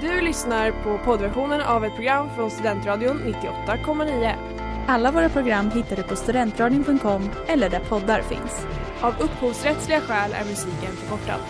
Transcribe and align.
Du 0.00 0.20
lyssnar 0.20 0.70
på 0.82 0.98
poddversionen 1.04 1.60
av 1.60 1.84
ett 1.84 1.94
program 1.94 2.28
från 2.34 2.50
Studentradion 2.50 3.18
98,9. 3.18 4.34
Alla 4.88 5.12
våra 5.12 5.28
program 5.28 5.70
hittar 5.70 5.96
du 5.96 6.02
på 6.02 6.16
studentradion.com 6.16 7.30
eller 7.48 7.70
där 7.70 7.80
poddar 7.84 8.22
finns. 8.22 8.66
Av 9.02 9.14
upphovsrättsliga 9.20 10.00
skäl 10.00 10.32
är 10.32 10.44
musiken 10.44 10.92
förkortad. 10.92 11.40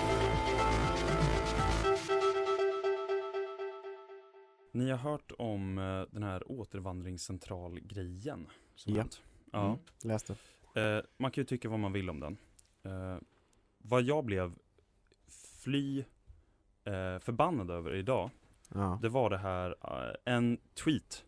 Ni 4.73 4.91
har 4.91 4.99
hört 4.99 5.33
om 5.39 5.79
eh, 5.79 6.03
den 6.11 6.23
här 6.23 6.53
återvandringscentral-grejen 6.53 8.47
som 8.75 8.95
Ja. 8.95 9.01
hänt? 9.01 9.23
Ja. 9.53 9.67
Mm. 9.67 9.79
Läste. 10.05 10.35
Eh, 10.75 10.99
man 11.17 11.31
kan 11.31 11.43
ju 11.43 11.47
tycka 11.47 11.69
vad 11.69 11.79
man 11.81 11.93
vill 11.93 12.11
om 12.11 12.21
den. 12.21 12.37
Eh, 12.85 13.17
vad 13.79 14.03
jag 14.03 14.25
blev 14.25 14.53
fly 15.63 15.99
eh, 16.85 17.19
förbannad 17.21 17.71
över 17.71 17.95
idag, 17.95 18.31
Ja. 18.75 18.99
det 19.03 19.09
var 19.09 19.31
det 19.31 19.39
här, 19.39 19.75
eh, 19.85 20.35
en 20.35 20.59
tweet 20.85 21.25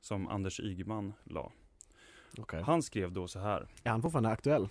som 0.00 0.28
Anders 0.28 0.60
Ygeman 0.60 1.12
la. 1.24 1.52
Okej. 2.38 2.62
Han 2.62 2.82
skrev 2.82 3.12
då 3.12 3.28
så 3.28 3.38
här, 3.38 3.68
Är 3.84 3.90
han 3.90 4.02
fortfarande 4.02 4.28
aktuell? 4.30 4.68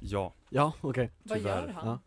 ja, 0.00 0.34
Ja, 0.50 0.72
okej. 0.80 1.10
Vad 1.22 1.38
Tyvärr. 1.38 1.62
gör 1.66 1.72
han? 1.72 1.86
Ja. 1.88 1.98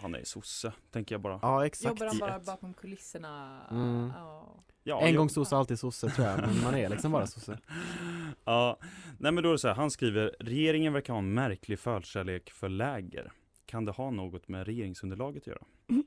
han 0.00 0.14
är 0.14 0.24
sosse, 0.24 0.72
tänker 0.90 1.14
jag 1.14 1.22
bara. 1.22 1.38
Ja, 1.42 1.66
exakt. 1.66 1.90
Jobbar 2.00 2.06
han 2.06 2.18
bara 2.18 2.36
ett. 2.36 2.46
bakom 2.46 2.74
kulisserna? 2.74 3.60
Mm. 3.70 4.12
Ja. 4.16 4.54
Ja, 4.82 5.00
En 5.00 5.16
gång 5.16 5.28
sosse, 5.30 5.56
alltid 5.56 5.78
sosse 5.78 6.08
tror 6.08 6.26
jag, 6.28 6.40
men 6.40 6.62
man 6.62 6.74
är 6.74 6.88
liksom 6.88 7.12
bara 7.12 7.26
sosse. 7.26 7.58
Ja, 8.44 8.78
nej 9.18 9.32
men 9.32 9.42
då 9.42 9.48
är 9.48 9.52
det 9.52 9.58
så 9.58 9.68
här, 9.68 9.74
han 9.74 9.90
skriver 9.90 10.36
Regeringen 10.40 10.92
verkar 10.92 11.12
ha 11.12 11.18
en 11.18 11.34
märklig 11.34 11.78
förkärlek 11.78 12.50
för 12.50 12.68
läger 12.68 13.32
Kan 13.66 13.84
det 13.84 13.92
ha 13.92 14.10
något 14.10 14.48
med 14.48 14.66
regeringsunderlaget 14.66 15.42
att 15.42 15.46
göra? 15.46 15.62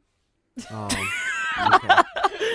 Ja. 0.69 0.89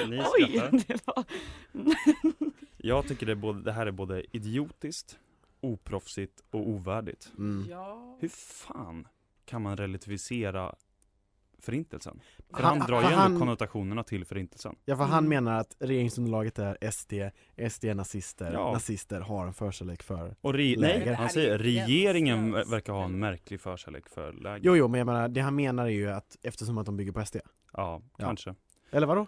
Ni 0.09 0.20
Oj, 0.38 0.48
skrattar 0.48 0.84
det 0.88 1.06
var... 1.06 1.25
Jag 2.77 3.09
tycker 3.09 3.27
det, 3.27 3.33
är 3.33 3.36
både, 3.36 3.62
det 3.62 3.72
här 3.72 3.86
är 3.86 3.91
både 3.91 4.36
idiotiskt, 4.36 5.19
oproffsigt 5.61 6.42
och 6.50 6.69
ovärdigt 6.69 7.33
Mm. 7.39 7.67
ja. 7.70 8.17
Hur 8.20 8.28
fan 8.28 9.09
kan 9.45 9.62
man 9.62 9.77
relativisera 9.77 10.75
förintelsen? 11.59 12.20
För 12.56 12.62
Han- 12.62 12.78
han, 12.81 12.89
drar 12.89 13.00
ju 13.00 13.06
ändå 13.06 13.17
han- 13.19 13.39
konnotationerna 13.39 14.05
till 14.05 14.25
förintelsen 14.25 14.77
Ja 14.84 14.97
för 14.97 15.05
han 15.05 15.25
Mm. 15.27 15.28
menar 15.44 15.61
att 15.61 15.77
regeringsunderlaget 15.78 16.59
är 16.59 16.78
SD, 16.91 17.12
SD 17.70 17.84
är 17.84 17.94
nazister, 17.94 18.53
Ja. 18.53 18.72
nazister 18.72 19.20
har 19.20 19.47
en 19.47 19.55
förkärlek 19.55 20.03
för 20.03 20.37
Och 20.41 20.55
re- 20.55 20.78
Läger. 20.78 21.05
nej, 21.06 21.15
han 21.15 21.28
säger 21.28 21.59
regeringen 21.59 22.53
verkar 22.53 22.92
ha 22.92 23.05
en 23.05 23.19
märklig 23.19 23.61
förkärlek 23.61 24.09
för 24.09 24.33
läger 24.33 24.61
Jo 24.67 24.77
jo 24.77 24.89
men 24.89 24.98
jag 24.98 25.06
menar, 25.06 25.28
det 25.28 25.41
han 25.41 25.56
menar 25.56 25.84
är 25.87 25.91
ju 25.91 26.11
att 26.11 26.37
eftersom 26.42 26.78
att 26.78 26.87
de 26.87 26.97
bygger 26.97 27.12
på 27.12 27.25
SD 27.25 27.37
Ja, 27.72 28.03
Ja. 28.19 28.25
kanske 28.27 28.55
Eller 28.91 29.06
vadå? 29.06 29.27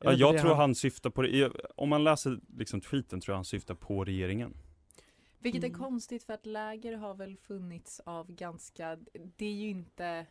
Ja, 0.00 0.12
jag 0.12 0.38
tror 0.40 0.54
han 0.54 0.74
syftar 0.74 1.10
på 1.10 1.22
det, 1.22 1.52
om 1.76 1.88
man 1.88 2.04
läser 2.04 2.40
liksom 2.58 2.80
tweeten 2.80 3.20
tror 3.20 3.32
jag 3.32 3.36
han 3.36 3.44
syftar 3.44 3.74
på 3.74 4.04
regeringen 4.04 4.56
Vilket 5.38 5.62
är 5.64 5.68
Mm. 5.68 5.78
konstigt 5.80 6.24
för 6.24 6.32
att 6.32 6.46
läger 6.46 6.96
har 6.96 7.14
väl 7.14 7.36
funnits 7.36 8.00
av 8.06 8.32
ganska, 8.32 8.96
det 9.36 9.46
är 9.46 9.52
ju 9.54 9.68
inte 9.68 10.26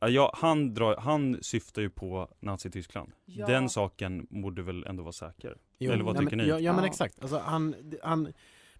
Ja, 0.00 0.08
jag, 0.08 0.30
han, 0.34 0.74
drar, 0.74 0.96
han 0.96 1.38
syftar 1.42 1.82
ju 1.82 1.90
på 1.90 2.28
Nazityskland 2.40 3.12
Ja. 3.24 3.46
Den 3.46 3.68
saken 3.68 4.26
borde 4.30 4.62
väl 4.62 4.84
ändå 4.86 5.02
vara 5.02 5.12
säker 5.12 5.58
Jo, 5.78 5.92
Eller 5.92 6.04
vad 6.04 6.14
nej, 6.14 6.24
tycker 6.24 6.36
men, 6.36 6.46
ni? 6.46 6.50
Ja, 6.50 6.60
ja 6.60 6.72
men 6.72 6.84
Ja. 6.84 6.90
exakt, 6.90 7.22
alltså 7.22 7.38
han, 7.38 7.74
han 8.02 8.32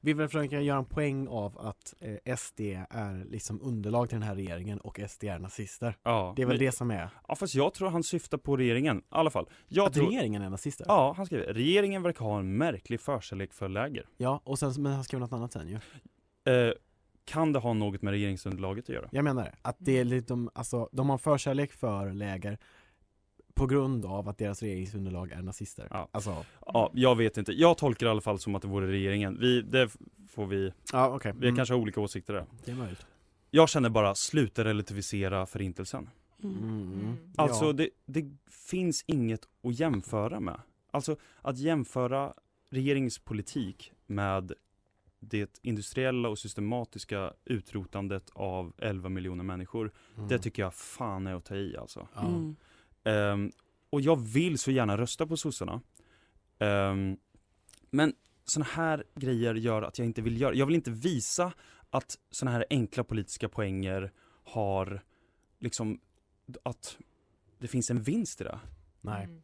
vill 0.04 0.16
väl 0.16 0.28
försöka 0.28 0.60
göra 0.60 0.78
en 0.78 0.84
poäng 0.84 1.28
av 1.28 1.58
att 1.58 1.94
eh, 2.00 2.36
SD 2.36 2.60
är 2.90 3.24
liksom 3.30 3.60
underlag 3.62 4.08
till 4.08 4.18
den 4.18 4.28
här 4.28 4.34
regeringen 4.34 4.78
och 4.80 5.00
SD 5.08 5.24
är 5.24 5.38
nazister. 5.38 5.96
Ja, 6.02 6.32
Det 6.36 6.42
är 6.42 6.46
väl 6.46 6.56
men, 6.58 6.66
det 6.66 6.72
som 6.72 6.90
är, 6.90 7.08
ja 7.28 7.34
fast 7.34 7.54
jag 7.54 7.74
tror 7.74 7.88
han 7.90 8.02
syftar 8.02 8.38
på 8.38 8.56
regeringen, 8.56 8.98
i 8.98 9.02
alla 9.08 9.30
fall 9.30 9.48
jag 9.68 9.86
att 9.86 9.92
tror, 9.94 10.06
regeringen 10.06 10.42
är 10.42 10.50
nazister? 10.50 10.84
Ja, 10.88 11.14
han 11.16 11.26
skriver 11.26 11.44
Regeringen 11.54 12.02
verkar 12.02 12.24
ha 12.24 12.38
en 12.38 12.56
märklig 12.56 13.00
förkärlek 13.00 13.52
för 13.52 13.68
läger 13.68 14.06
Ja, 14.16 14.40
och 14.44 14.58
sen, 14.58 14.72
men 14.78 14.92
han 14.92 15.04
skrev 15.04 15.20
något 15.20 15.32
annat 15.32 15.52
sen 15.52 15.68
ju. 15.68 15.74
eh, 16.52 16.72
Kan 17.24 17.52
det 17.52 17.58
ha 17.58 17.72
något 17.72 18.02
med 18.02 18.10
regeringsunderlaget 18.10 18.84
att 18.84 18.94
göra? 18.94 19.08
Jag 19.12 19.24
menar 19.24 19.42
det, 19.44 19.54
att 19.62 19.76
det 19.78 19.98
är 19.98 20.04
lite, 20.04 20.28
de, 20.28 20.50
alltså, 20.54 20.88
de 20.92 21.10
har 21.10 21.18
förkärlek 21.18 21.72
för 21.72 22.12
läger 22.12 22.58
på 23.54 23.66
grund 23.66 24.04
av 24.04 24.28
att 24.28 24.38
deras 24.38 24.62
regeringsunderlag 24.62 25.32
är 25.32 25.42
nazister. 25.42 25.88
Ja. 25.90 26.08
Alltså, 26.12 26.44
Ja, 26.66 26.90
jag 26.94 27.16
vet 27.16 27.36
inte, 27.36 27.52
jag 27.52 27.78
tolkar 27.78 28.06
i 28.06 28.08
alla 28.08 28.20
fall 28.20 28.38
som 28.38 28.54
att 28.54 28.62
det 28.62 28.68
vore 28.68 28.86
regeringen 28.86 29.38
Vi, 29.40 29.62
det 29.62 29.90
får 30.28 30.46
vi, 30.46 30.72
ja 30.92 31.08
okej. 31.08 31.32
vi 31.38 31.46
Mm, 31.46 31.56
kanske 31.56 31.74
har 31.74 31.80
olika 31.80 32.00
åsikter 32.00 32.32
där 32.34 32.44
Det 32.64 32.70
är 32.70 32.74
möjligt. 32.76 33.06
Jag 33.50 33.68
känner 33.68 33.88
bara, 33.88 34.14
sluta 34.14 34.64
relativisera 34.64 35.46
förintelsen 35.46 36.08
Mm. 36.42 36.58
Mm. 36.62 37.16
Alltså 37.36 37.64
ja. 37.64 37.72
det, 37.72 37.88
det 38.06 38.30
finns 38.50 39.04
inget 39.06 39.40
att 39.62 39.78
jämföra 39.80 40.40
med. 40.40 40.60
Alltså 40.90 41.16
att 41.42 41.58
jämföra 41.58 42.34
regeringspolitik 42.70 43.92
med 44.06 44.52
det 45.20 45.58
industriella 45.62 46.28
och 46.28 46.38
systematiska 46.38 47.32
utrotandet 47.44 48.30
av 48.34 48.72
11 48.78 49.08
miljoner 49.08 49.44
människor. 49.44 49.92
Mm. 50.16 50.28
Det 50.28 50.38
tycker 50.38 50.62
jag 50.62 50.74
fan 50.74 51.26
är 51.26 51.34
att 51.34 51.44
ta 51.44 51.56
i 51.56 51.76
alltså. 51.76 52.08
ja. 52.14 52.20
Mm. 52.26 52.56
Ehm, 53.04 53.52
och 53.90 54.00
jag 54.00 54.20
vill 54.20 54.58
så 54.58 54.70
gärna 54.70 54.96
rösta 54.96 55.26
på 55.26 55.36
sossarna. 55.36 55.80
Ehm, 56.58 57.16
men 57.90 58.14
såna 58.44 58.64
här 58.64 59.04
grejer 59.14 59.54
gör 59.54 59.82
att 59.82 59.98
jag 59.98 60.06
inte 60.06 60.22
vill 60.22 60.40
göra, 60.40 60.54
jag 60.54 60.66
vill 60.66 60.74
inte 60.74 60.90
visa 60.90 61.52
att 61.90 62.18
såna 62.30 62.50
här 62.50 62.64
enkla 62.70 63.04
politiska 63.04 63.48
poänger 63.48 64.12
har 64.44 65.02
liksom, 65.58 66.00
att 66.62 66.98
det 67.58 67.68
finns 67.68 67.90
en 67.90 68.02
vinst 68.02 68.40
i 68.40 68.44
det. 68.44 68.60
Nej. 69.00 69.24
Mm. 69.24 69.42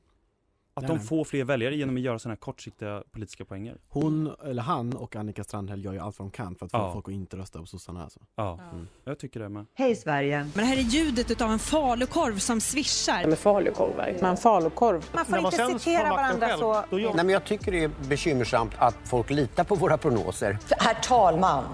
Att 0.80 0.88
Nej, 0.88 0.96
de 0.96 0.96
nej. 0.98 1.06
får 1.06 1.24
fler 1.24 1.44
väljare 1.44 1.76
genom 1.76 1.96
att 1.96 2.02
göra 2.02 2.18
såna 2.18 2.32
här 2.32 2.36
kortsiktiga 2.36 3.02
politiska 3.12 3.44
poänger. 3.44 3.76
Hon, 3.88 4.34
eller 4.44 4.62
han 4.62 4.92
och 4.96 5.16
Annika 5.16 5.44
Strandhäll 5.44 5.84
gör 5.84 5.92
ju 5.92 5.98
allt 5.98 6.18
vad 6.18 6.28
de 6.28 6.32
kan 6.32 6.54
för 6.54 6.66
att 6.66 6.72
få 6.72 6.78
Ja. 6.78 6.92
folk 6.92 7.08
att 7.08 7.14
inte 7.14 7.36
rösta 7.36 7.58
på 7.58 7.66
sossarna 7.66 8.02
alltså. 8.04 8.20
Ja. 8.36 8.58
Mm. 8.72 8.88
jag 9.04 9.18
tycker 9.18 9.40
det 9.40 9.48
med. 9.48 9.66
Hej 9.74 9.96
Sverige! 9.96 10.38
Men 10.38 10.50
det 10.54 10.70
här 10.70 10.76
är 10.76 10.80
ljudet 10.80 11.30
utav 11.30 11.50
en 11.50 11.58
falukorv 11.58 12.38
som 12.38 12.60
svischar. 12.60 13.26
Med 13.26 13.38
falukorvar. 13.38 14.16
Men 14.20 14.36
falukorv. 14.36 15.04
Man 15.14 15.24
får 15.24 15.38
inte 15.38 15.78
citera 15.78 16.10
varandra 16.10 16.48
så... 16.56 16.84
Nej, 16.90 17.12
men 17.14 17.28
jag 17.28 17.44
tycker 17.44 17.72
det 17.72 17.84
är 17.84 17.90
bekymmersamt 18.08 18.72
att 18.78 18.96
folk 19.04 19.30
litar 19.30 19.64
på 19.64 19.74
våra 19.74 19.98
prognoser. 19.98 20.58
Herr 20.78 20.94
talman! 20.94 21.64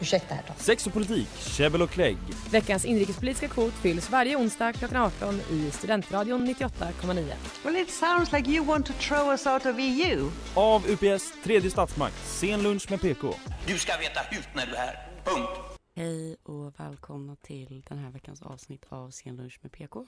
Ursäkta 0.00 0.34
herr 0.34 0.42
talman. 0.42 0.58
Sex 0.58 0.86
och 0.86 0.92
politik, 0.92 1.28
käbbel 1.38 1.82
och 1.82 1.90
klägg. 1.90 2.16
Veckans 2.50 2.84
inrikespolitiska 2.84 3.48
kvot 3.48 3.72
fylls 3.72 4.10
varje 4.10 4.36
onsdag 4.36 4.72
klockan 4.72 5.02
18 5.02 5.34
i 5.34 5.70
Studentradion 5.70 6.46
98,9. 6.48 7.34
Well 7.64 7.76
it 7.76 7.90
sounds 7.90 8.32
like 8.32 8.50
you 8.50 8.66
want 8.66 8.86
to 8.86 8.92
throw 8.92 9.28
us 9.28 9.46
out 9.46 9.66
of 9.66 9.76
EU. 9.78 10.30
Av 10.54 10.86
UPS 10.90 11.32
tredje 11.44 11.70
statsmakt, 11.70 12.16
sen 12.26 12.62
lunch 12.62 12.90
med 12.90 13.00
PK. 13.00 13.34
Du 13.66 13.78
ska 13.78 13.96
veta 13.96 14.20
hut 14.20 14.48
när 14.54 14.66
du 14.66 14.72
är 14.72 14.86
här. 14.86 15.08
Punkt. 15.24 15.80
Hej 15.94 16.36
och 16.42 16.80
välkomna 16.80 17.36
till 17.36 17.82
den 17.88 17.98
här 17.98 18.10
veckans 18.10 18.42
avsnitt 18.42 18.84
av 18.88 19.10
Sen 19.10 19.36
lunch 19.36 19.58
med 19.62 19.72
PK. 19.72 20.06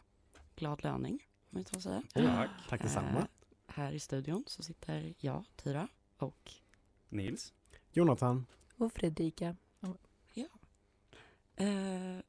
Glad 0.57 0.85
löning, 0.85 1.19
om 1.51 1.59
jag 1.59 1.67
tar 1.67 1.81
säga. 1.81 2.03
Tack. 2.15 2.51
Tack 2.69 2.83
detsamma. 2.83 3.19
Eh, 3.19 3.25
här 3.67 3.93
i 3.93 4.01
studion 4.01 4.45
så 4.47 4.63
sitter 4.63 5.15
jag, 5.19 5.45
Tyra, 5.57 5.89
och 6.19 6.53
Nils. 7.09 7.53
Jonathan. 7.93 8.47
Och 8.77 8.93
Fredrika. 8.93 9.57
Eh, 11.57 12.23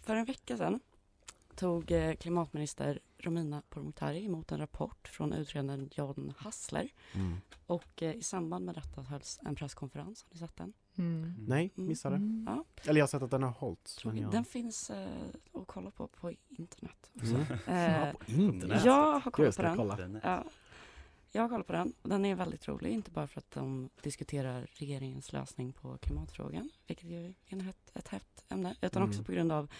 för 0.00 0.16
en 0.16 0.24
vecka 0.24 0.56
sedan 0.56 0.80
tog 1.54 1.90
eh, 1.90 2.14
klimatminister 2.14 2.98
Romina 3.18 3.62
Pourmokhtari 3.68 4.24
emot 4.24 4.52
en 4.52 4.58
rapport 4.58 5.08
från 5.08 5.32
utredaren 5.32 5.88
John 5.92 6.32
Hassler 6.36 6.88
Mm. 7.14 7.36
och 7.66 8.02
eh, 8.02 8.14
i 8.14 8.22
samband 8.22 8.64
med 8.64 8.74
detta 8.74 9.02
hölls 9.02 9.40
en 9.44 9.54
presskonferens. 9.54 10.22
Har 10.24 10.28
ni 10.34 10.38
sett 10.38 10.56
den? 10.56 10.72
Mm. 10.98 11.34
Nej, 11.48 11.70
missade. 11.74 12.16
Mm. 12.16 12.44
Ja, 12.48 12.64
Eller 12.84 12.98
jag 13.00 13.02
har 13.02 13.08
sett 13.08 13.22
att 13.22 13.30
den 13.30 13.42
har 13.42 13.50
hållits. 13.50 14.04
Jag... 14.04 14.30
Den 14.30 14.44
finns 14.44 14.90
eh, 14.90 15.08
att 15.52 15.66
kolla 15.66 15.90
på 15.90 16.06
på 16.08 16.32
internet 16.48 17.10
också. 17.14 17.34
Mm. 17.34 17.46
Eh, 17.66 18.06
Ja, 18.06 18.12
på 18.26 18.32
internet? 18.32 18.82
jag 18.84 19.18
har 19.20 19.30
kollat 19.30 19.56
på 19.56 19.62
den. 19.62 19.76
kolla. 19.76 19.98
Ja, 20.22 20.44
jag 21.32 21.42
har 21.42 21.48
kollat 21.48 21.66
på 21.66 21.72
den 21.72 21.94
och 22.02 22.08
den 22.08 22.24
är 22.24 22.34
väldigt 22.34 22.68
rolig, 22.68 22.90
inte 22.92 23.10
bara 23.10 23.26
för 23.26 23.38
att 23.38 23.50
de 23.50 23.90
diskuterar 24.02 24.70
regeringens 24.74 25.32
lösning 25.32 25.72
på 25.72 25.98
klimatfrågan, 25.98 26.70
vilket 26.86 27.04
ju 27.10 27.26
är 27.26 27.34
en 27.46 27.60
hett, 27.60 27.90
ett 27.94 28.08
hett 28.08 28.44
ämne, 28.48 28.76
utan 28.80 29.02
Mm. 29.02 29.10
också 29.10 29.24
på 29.24 29.32
grund 29.32 29.52
av 29.52 29.72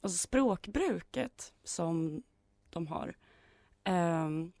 alltså 0.00 0.18
språkbruket 0.18 1.54
som 1.64 2.22
de 2.70 2.86
har. 2.86 3.14
Ehm, 3.84 4.52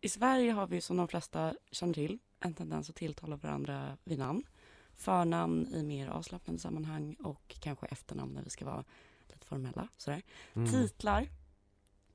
I 0.00 0.08
Sverige 0.08 0.52
har 0.52 0.66
vi 0.66 0.80
som 0.80 0.96
de 0.96 1.08
flesta 1.08 1.54
känner 1.70 1.94
till 1.94 2.18
en 2.40 2.54
tendens 2.54 2.90
att 2.90 2.96
tilltala 2.96 3.36
varandra 3.36 3.98
vid 4.04 4.18
namn. 4.18 4.42
Förnamn 4.96 5.66
i 5.74 5.82
mer 5.82 6.08
avslappnade 6.08 6.58
sammanhang 6.58 7.14
och 7.14 7.56
kanske 7.60 7.86
efternamn 7.86 8.32
när 8.34 8.42
vi 8.42 8.50
ska 8.50 8.64
vara 8.64 8.84
lite 9.28 9.46
formella. 9.46 9.88
Sådär. 9.96 10.22
Mm. 10.54 10.68
Titlar 10.70 11.28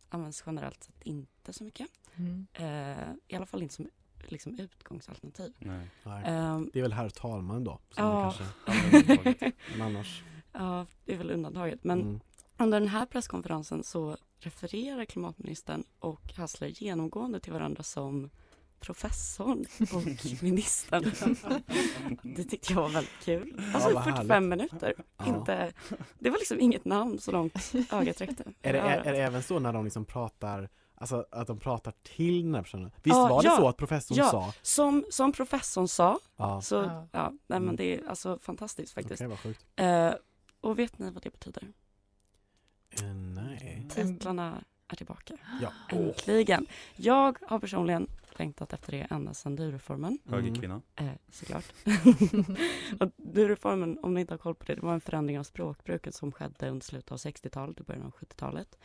används 0.09 0.43
generellt 0.45 0.83
sett 0.83 1.03
inte 1.03 1.53
så 1.53 1.63
mycket. 1.63 1.87
Mm. 2.17 2.47
Eh, 2.53 3.13
I 3.27 3.35
alla 3.35 3.45
fall 3.45 3.61
inte 3.63 3.75
som 3.75 3.87
liksom, 4.27 4.59
utgångsalternativ. 4.59 5.53
Nej. 5.59 5.87
Ehm, 6.25 6.69
Det 6.73 6.79
är 6.79 6.83
väl 6.83 6.93
herr 6.93 7.09
talman 7.09 7.63
då? 7.63 7.79
Som 7.89 8.03
Ja. 8.05 8.33
kanske, 8.65 9.51
men 9.71 9.81
annars. 9.81 10.23
ja, 10.51 10.85
det 11.05 11.13
är 11.13 11.17
väl 11.17 11.31
undantaget. 11.31 11.83
Men 11.83 12.01
Mm. 12.01 12.19
under 12.57 12.79
den 12.79 12.89
här 12.89 13.05
presskonferensen 13.05 13.83
så 13.83 14.17
refererar 14.39 15.05
klimatministern 15.05 15.83
och 15.99 16.33
Hassler 16.33 16.67
genomgående 16.67 17.39
till 17.39 17.53
varandra 17.53 17.83
som 17.83 18.29
professorn 18.79 19.65
och 19.93 20.03
ministern. 20.43 21.03
Det 22.23 22.43
tyckte 22.43 22.73
jag 22.73 22.81
var 22.81 22.89
väldigt 22.89 23.19
kul. 23.23 23.61
Alltså 23.73 23.93
vad 23.93 24.03
45 24.03 24.29
härligt. 24.29 24.49
minuter. 24.49 24.93
Ja. 25.17 25.25
Inte, 25.25 25.73
det 26.19 26.29
var 26.29 26.37
liksom 26.37 26.59
inget 26.59 26.85
namn 26.85 27.19
så 27.19 27.31
långt 27.31 27.73
ögat 27.91 28.21
räckte. 28.21 28.43
Är 28.61 28.73
det, 28.73 28.79
är, 28.79 28.97
är 29.05 29.11
det 29.13 29.17
även 29.23 29.43
så 29.43 29.59
när 29.59 29.73
de 29.73 29.83
liksom 29.83 30.05
pratar, 30.05 30.69
alltså 30.95 31.25
att 31.31 31.47
de 31.47 31.59
pratar 31.59 31.93
till 32.03 32.43
den 32.43 32.55
här 32.55 32.61
personen? 32.61 32.91
Visst 33.03 33.15
Ja, 33.15 33.27
var 33.27 33.41
det 33.41 33.47
ja, 33.47 33.57
så 33.57 33.67
att 33.67 33.77
professorn 33.77 34.17
ja. 34.17 34.29
sa? 34.31 34.53
Som, 34.61 35.05
som 35.09 35.31
professorn 35.31 35.87
sa, 35.87 36.19
Ja, 36.37 36.61
så 36.61 36.75
Ja. 36.75 37.07
ja, 37.11 37.29
nej, 37.29 37.39
men 37.47 37.63
Mm. 37.63 37.75
det 37.75 37.83
är 37.95 38.09
alltså 38.09 38.39
fantastiskt 38.39 38.93
faktiskt. 38.93 39.21
vad 39.21 39.39
sjukt. 39.39 39.65
Eh, 39.75 40.13
och 40.61 40.79
vet 40.79 40.99
ni 40.99 41.11
vad 41.11 41.23
det 41.23 41.29
betyder? 41.29 41.67
Eh, 43.01 43.03
nej. 43.13 43.87
Titlarna 43.89 44.63
är 44.87 44.95
tillbaka. 44.95 45.37
Ja. 45.61 45.71
Äntligen! 45.89 46.65
Jag 46.95 47.37
har 47.47 47.59
personligen 47.59 48.07
längtat 48.37 48.73
efter 48.73 48.91
det 48.91 49.07
ända 49.09 49.33
sedan 49.33 49.55
du-reformen. 49.55 50.19
Högerkvinna. 50.25 50.81
Eh, 50.95 51.07
såklart. 51.29 51.65
och 52.99 53.11
du-reformen, 53.17 53.99
om 54.03 54.13
ni 54.13 54.21
inte 54.21 54.33
har 54.33 54.37
koll 54.37 54.55
på 54.55 54.65
det, 54.65 54.75
det 54.75 54.81
var 54.81 54.93
en 54.93 55.01
förändring 55.01 55.39
av 55.39 55.43
språkbruket 55.43 56.15
som 56.15 56.31
skedde 56.31 56.69
under 56.69 56.85
slutet 56.85 57.11
av 57.11 57.17
60-talet 57.17 57.79
och 57.79 57.85
början 57.85 58.03
av 58.05 58.11
70-talet. 58.13 58.77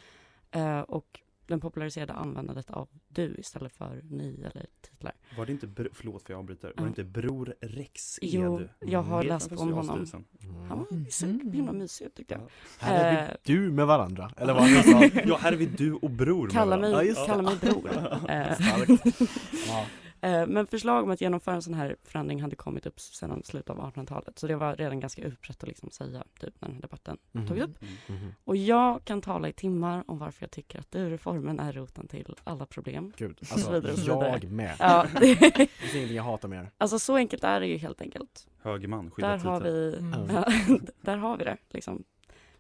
Eh, 0.51 0.81
och 0.81 1.21
den 1.51 1.61
populariserade 1.61 2.13
användandet 2.13 2.71
av 2.71 2.89
du 3.09 3.35
istället 3.39 3.73
för 3.73 4.01
ni 4.11 4.41
eller 4.41 4.67
titlar. 4.81 5.13
Var 5.37 5.47
det 5.47 5.53
inte, 5.53 5.69
förlåt 5.93 6.23
för 6.23 6.33
jag 6.33 6.39
avbryter, 6.39 6.73
var 6.77 6.85
det 6.85 6.89
inte 6.89 7.05
Bror 7.05 7.55
Rexed? 7.61 8.29
Jo, 8.29 8.61
jag 8.81 9.03
har 9.03 9.19
Med 9.19 9.27
läst 9.27 9.53
om 9.53 9.59
honom. 9.59 9.85
Socialstyrelsen? 10.07 10.25
Han 10.69 10.79
var 10.79 11.11
så 11.11 11.27
himla 11.27 11.73
mysig 11.73 12.05
ut 12.07 12.15
tyckte 12.15 12.35
jag. 12.35 12.43
Här 12.79 13.05
är 13.05 13.23
Eh, 13.29 13.35
vi 13.45 13.55
du 13.55 13.71
med 13.71 13.87
varandra, 13.87 14.31
eller 14.37 14.55
vad 14.55 14.63
ni 14.63 14.83
sa? 14.83 15.21
Ja, 15.27 15.37
här 15.41 15.53
är 15.53 15.57
vi 15.57 15.67
du 15.67 15.93
och 15.95 16.11
Bror 16.11 16.43
med 16.43 16.53
Kalla 16.53 16.77
varandra. 16.77 16.99
mig, 16.99 17.09
Ja, 17.17 17.27
kalla 17.27 17.43
mig 17.43 17.57
bror. 17.61 17.89
Eh, 18.31 18.55
Starkt. 18.55 19.21
Ja. 19.67 19.81
Eh, 19.81 19.87
Men 20.23 20.67
förslag 20.67 21.05
om 21.05 21.11
att 21.11 21.21
genomföra 21.21 21.55
en 21.55 21.63
sån 21.63 21.75
här 21.75 21.97
förändring 22.05 22.43
hade 22.43 22.57
kommit 22.57 22.87
upp 22.87 23.01
sedan 23.01 23.43
slutet 23.45 23.71
av 23.71 23.79
1800-talet. 23.93 24.39
Så 24.39 24.47
det 24.47 24.57
var 24.57 24.77
redan 24.77 25.01
ganska 25.01 25.23
utbrett 25.23 25.63
att 25.63 25.69
liksom 25.69 25.91
säga 25.91 26.25
typ 26.41 26.55
när 26.61 26.69
den 26.69 26.75
här 26.75 26.83
debatten 26.83 27.19
Mhm. 27.33 27.47
tog 27.47 27.59
upp. 27.59 27.83
Mm. 27.83 27.95
Mhm. 28.23 28.35
Och 28.45 28.57
jag 28.57 29.05
kan 29.05 29.21
tala 29.21 29.49
i 29.49 29.53
timmar 29.53 30.05
om 30.07 30.19
varför 30.19 30.43
jag 30.43 30.51
tycker 30.51 30.79
att 30.79 30.91
du-reformen 30.91 31.61
är 31.61 31.73
roten 31.73 32.09
till 32.09 32.37
alla 32.45 32.67
problem. 32.67 33.13
Gud, 33.17 33.39
så 33.43 33.55
alltså 33.55 33.73
vidare 33.73 33.93
och 33.93 33.99
så 33.99 34.05
vidare. 34.21 34.39
jag 34.43 34.51
med. 34.53 34.77
Ja, 34.79 35.07
Det 35.21 35.37
finns 35.71 35.95
ingenting 35.95 36.17
jag 36.17 36.23
hatar 36.25 36.49
mer. 36.49 36.71
alltså 36.79 36.99
så 36.99 37.17
enkelt 37.17 37.45
är 37.45 37.61
det 37.61 37.67
ju 37.67 37.77
helt 37.77 38.01
enkelt. 38.01 38.47
Högerman, 38.63 39.11
skydda 39.11 39.29
Där 39.29 39.39
har, 39.39 39.61
titeln. 39.61 39.75
vi, 39.75 39.97
Mm. 39.99 40.31
ja, 40.35 40.79
där 41.01 41.17
har 41.17 41.37
vi 41.37 41.45
det 41.45 41.57
liksom. 41.69 42.05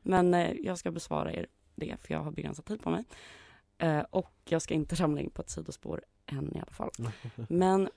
Men 0.03 0.35
eh, 0.35 0.53
jag 0.53 0.79
ska 0.79 0.91
besvara 0.91 1.33
er 1.33 1.47
det, 1.75 1.97
för 2.03 2.15
jag 2.15 2.21
har 2.21 2.31
begränsad 2.33 2.65
tid 2.65 2.83
på 2.83 2.91
mig. 2.91 3.05
Eh, 3.79 4.01
och 4.11 4.33
jag 4.45 4.62
ska 4.62 4.75
inte 4.75 4.95
ramla 4.95 5.21
in 5.21 5.31
på 5.31 5.43
ett 5.43 5.51
sidospår 5.51 6.01
än 6.31 6.56
i 6.56 6.61
alla 6.61 6.73
fall. 6.73 6.91
Men 7.49 7.88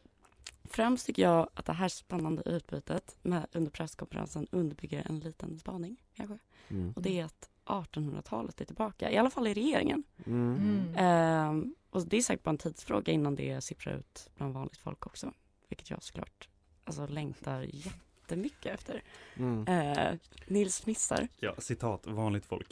främst 0.63 1.05
tycker 1.05 1.21
jag 1.21 1.49
att 1.53 1.65
det 1.65 1.73
här 1.73 1.87
spännande 1.87 2.43
utbytet 2.45 3.17
med, 3.21 3.47
under 3.51 3.71
presskonferensen 3.71 4.47
underbygger 4.51 5.03
en 5.09 5.19
liten 5.19 5.59
spaning 5.59 5.97
kanske. 6.15 6.37
Mm. 6.69 6.93
Och 6.95 7.01
det 7.01 7.19
är 7.19 7.25
att 7.25 7.49
1800-talet 7.65 8.61
är 8.61 8.65
tillbaka, 8.65 9.11
i 9.11 9.17
alla 9.17 9.29
fall 9.29 9.47
i 9.47 9.53
regeringen. 9.53 10.03
Mm. 10.25 10.55
Mm. 10.55 10.95
Ehm, 10.97 11.75
och 11.89 12.07
det 12.07 12.17
är 12.17 12.21
säkert 12.21 12.43
bara 12.43 12.49
en 12.51 12.57
tidsfråga 12.57 13.13
innan 13.13 13.35
det 13.35 13.61
sipprar 13.63 13.93
ut 13.93 14.29
bland 14.35 14.53
vanligt 14.53 14.77
folk 14.77 15.05
också. 15.05 15.33
Vilket 15.69 15.89
jag 15.89 16.03
såklart 16.03 16.49
alltså, 16.83 17.07
längtar 17.07 17.61
jättemycket 17.71 18.73
efter. 18.73 19.03
Mm. 19.35 19.67
Eh, 19.67 20.13
Nils 20.47 20.81
fnissar. 20.81 21.27
Ja, 21.39 21.53
citat, 21.57 22.07
vanligt 22.07 22.45
folk. 22.45 22.67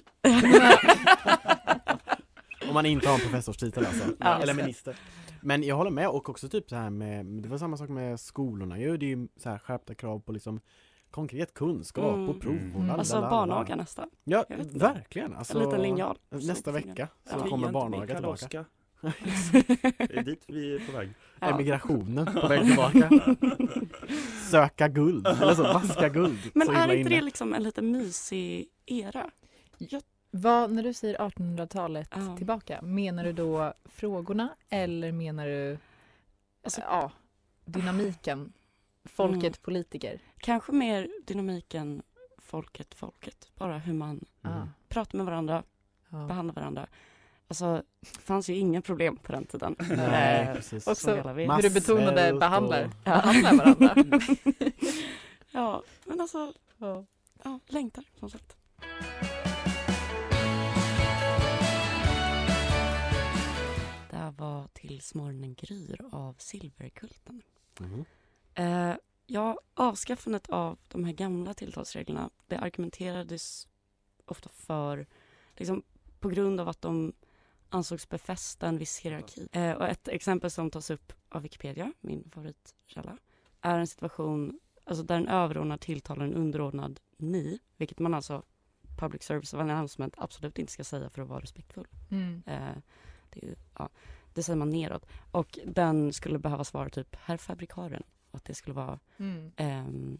Om 2.67 2.73
man 2.73 2.85
inte 2.85 3.07
har 3.07 3.15
en 3.15 3.21
professorstitel 3.21 3.85
alltså, 3.85 4.05
Ja. 4.19 4.41
eller 4.41 4.53
minister. 4.53 4.95
Men 5.41 5.63
jag 5.63 5.75
håller 5.75 5.91
med 5.91 6.07
och 6.09 6.29
också 6.29 6.49
typ 6.49 6.69
så 6.69 6.75
här 6.75 6.89
med, 6.89 7.25
det 7.25 7.49
var 7.49 7.57
samma 7.57 7.77
sak 7.77 7.89
med 7.89 8.19
skolorna 8.19 8.79
ju, 8.79 8.97
det 8.97 9.05
är 9.05 9.17
ju 9.17 9.27
så 9.37 9.49
här 9.49 9.57
skärpta 9.57 9.95
krav 9.95 10.19
på 10.19 10.31
liksom 10.31 10.59
konkret 11.11 11.53
kunskap 11.53 12.13
Mm. 12.15 12.29
och 12.29 12.41
prov 12.41 12.59
och 12.75 12.81
Mm. 12.81 12.89
Alltså 12.91 13.21
barnaga 13.21 13.75
nästan. 13.75 14.09
Ja, 14.23 14.45
verkligen. 14.73 15.35
Alltså, 15.35 15.57
En 15.59 15.63
liten 15.65 15.81
linjal. 15.81 16.17
Nästa 16.29 16.71
vecka 16.71 17.07
så 17.29 17.35
Ja. 17.43 17.49
kommer 17.49 17.71
barnaga 17.71 18.15
tillbaka. 18.15 18.65
Det 19.97 20.17
är 20.17 20.23
dit 20.23 20.43
vi 20.47 20.75
är 20.75 20.79
på 20.91 20.91
väg. 20.97 21.09
Ja. 21.39 21.47
Emigrationen 21.47 22.25
på 22.41 22.47
väg 22.47 22.67
tillbaka. 22.67 23.09
Söka 24.51 24.87
guld, 24.87 25.27
eller 25.27 25.53
så, 25.55 25.63
vaska 25.63 26.09
guld. 26.09 26.39
Men 26.53 26.67
så 26.67 26.73
är 26.73 26.93
inte 26.93 27.09
det 27.09 27.21
liksom 27.21 27.53
en 27.53 27.63
lite 27.63 27.81
mysig 27.81 28.67
era? 28.85 29.29
Jag, 29.77 30.01
Vad, 30.31 30.71
när 30.71 30.83
du 30.83 30.93
säger 30.93 31.17
1800-talet 31.17 32.09
Ja. 32.15 32.37
tillbaka, 32.37 32.81
menar 32.81 33.23
du 33.23 33.33
då 33.33 33.73
frågorna 33.85 34.49
eller 34.69 35.11
menar 35.11 35.45
du 35.47 35.77
Alltså- 36.63 36.81
ja, 36.81 37.11
dynamiken? 37.65 38.53
Folket, 39.05 39.43
Mm. 39.43 39.53
politiker? 39.61 40.19
kanske 40.37 40.71
mer 40.71 41.09
dynamiken 41.25 42.01
folket, 42.37 42.93
folket. 42.95 43.51
Bara 43.55 43.77
hur 43.77 43.93
man 43.93 44.25
Mm. 44.43 44.69
Pratar 44.89 45.17
med 45.17 45.25
varandra, 45.25 45.63
ja. 46.09 46.25
behandlar 46.27 46.53
varandra. 46.55 46.87
Alltså, 47.47 47.83
det 48.01 48.07
fanns 48.21 48.49
ju 48.49 48.55
inga 48.55 48.81
problem 48.81 49.17
på 49.17 49.31
den 49.31 49.45
tiden. 49.45 49.75
Nej, 49.79 50.47
Eh, 50.47 50.53
precis. 50.55 50.87
Också 50.87 51.11
hur 51.15 51.61
du 51.61 51.69
betonade 51.69 52.33
behandlar, 52.39 52.83
och- 52.85 52.91
behandlar 53.03 53.51
varandra. 53.75 53.95
ja, 55.51 55.83
men 56.05 56.21
alltså, 56.21 56.53
Ja. 56.77 57.05
ja, 57.43 57.59
längtar 57.67 58.03
som 58.19 58.29
sagt. 58.29 58.55
Tills 64.91 65.13
morgonen 65.13 65.53
gryr 65.53 66.01
av 66.11 66.35
Silverkulten. 66.37 67.41
Mhm. 67.79 68.05
Eh, 68.53 68.95
ja, 69.25 69.59
avskaffandet 69.73 70.49
av 70.49 70.77
de 70.87 71.03
här 71.05 71.13
gamla 71.13 71.53
tilltalsreglerna, 71.53 72.29
det 72.47 72.57
argumenterades 72.57 73.67
ofta 74.25 74.49
för, 74.49 75.07
liksom, 75.55 75.83
på 76.19 76.29
grund 76.29 76.59
av 76.59 76.69
att 76.69 76.81
de 76.81 77.13
ansågs 77.69 78.09
befästa 78.09 78.67
en 78.67 78.77
viss 78.77 78.99
hierarki. 78.99 79.47
Eh, 79.51 79.71
och 79.71 79.87
ett 79.87 80.07
exempel 80.07 80.51
som 80.51 80.69
tas 80.71 80.89
upp 80.89 81.13
av 81.29 81.41
Wikipedia, 81.41 81.93
min 82.01 82.31
favoritkälla, 82.31 83.17
är 83.61 83.79
en 83.79 83.87
situation 83.87 84.59
alltså 84.83 85.03
där 85.03 85.15
en 85.15 85.27
överordnad 85.27 85.81
tilltalar 85.81 86.25
en 86.25 86.33
underordnad 86.33 86.99
ni, 87.17 87.59
vilket 87.77 87.99
man 87.99 88.13
alltså 88.13 88.43
public 88.99 89.23
service 89.23 89.53
announcement 89.53 90.13
absolut 90.17 90.59
inte 90.59 90.71
ska 90.71 90.83
säga 90.83 91.09
för 91.09 91.21
att 91.21 91.27
vara 91.27 91.39
respektfull. 91.39 91.87
Mm. 92.09 92.43
Eh, 92.45 92.77
det, 93.29 93.43
är 93.43 93.47
ju- 93.49 93.55
ja, 93.77 93.89
det 94.33 94.43
säger 94.43 94.57
man 94.57 94.69
neråt. 94.69 95.05
Och 95.31 95.59
den 95.65 96.13
skulle 96.13 96.39
behöva 96.39 96.63
svara 96.63 96.89
typ 96.89 97.15
herr 97.15 97.37
fabrikaren. 97.37 98.03
Och 98.31 98.37
att 98.37 98.45
det 98.45 98.53
skulle 98.53 98.73
vara 98.73 98.99
Mm. 99.17 99.51
ehm, 99.55 100.17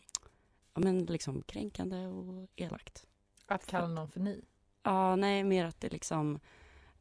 ja, 0.73 0.81
men 0.81 1.05
liksom 1.05 1.41
kränkande 1.41 2.05
och 2.07 2.49
elakt. 2.55 3.07
Att 3.45 3.65
kalla 3.67 3.87
någon 3.87 4.07
för 4.09 4.19
ni? 4.19 4.41
Ja, 4.83 5.15
nej, 5.15 5.43
mer 5.43 5.65
att 5.65 5.81
det 5.81 5.89
liksom 5.91 6.39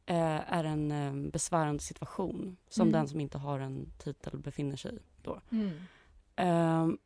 eh, 0.05 0.53
är 0.53 0.63
en 0.63 0.91
eh, 0.91 1.31
besvärande 1.31 1.83
situation 1.83 2.57
som 2.69 2.81
Mm. 2.87 2.91
den 2.93 3.07
som 3.07 3.19
inte 3.19 3.37
har 3.37 3.59
en 3.59 3.91
titel 3.97 4.39
befinner 4.39 4.75
sig 4.75 4.95
i 4.95 4.99
då. 5.21 5.41
Mm. 5.51 5.71
Ehm, 6.35 6.97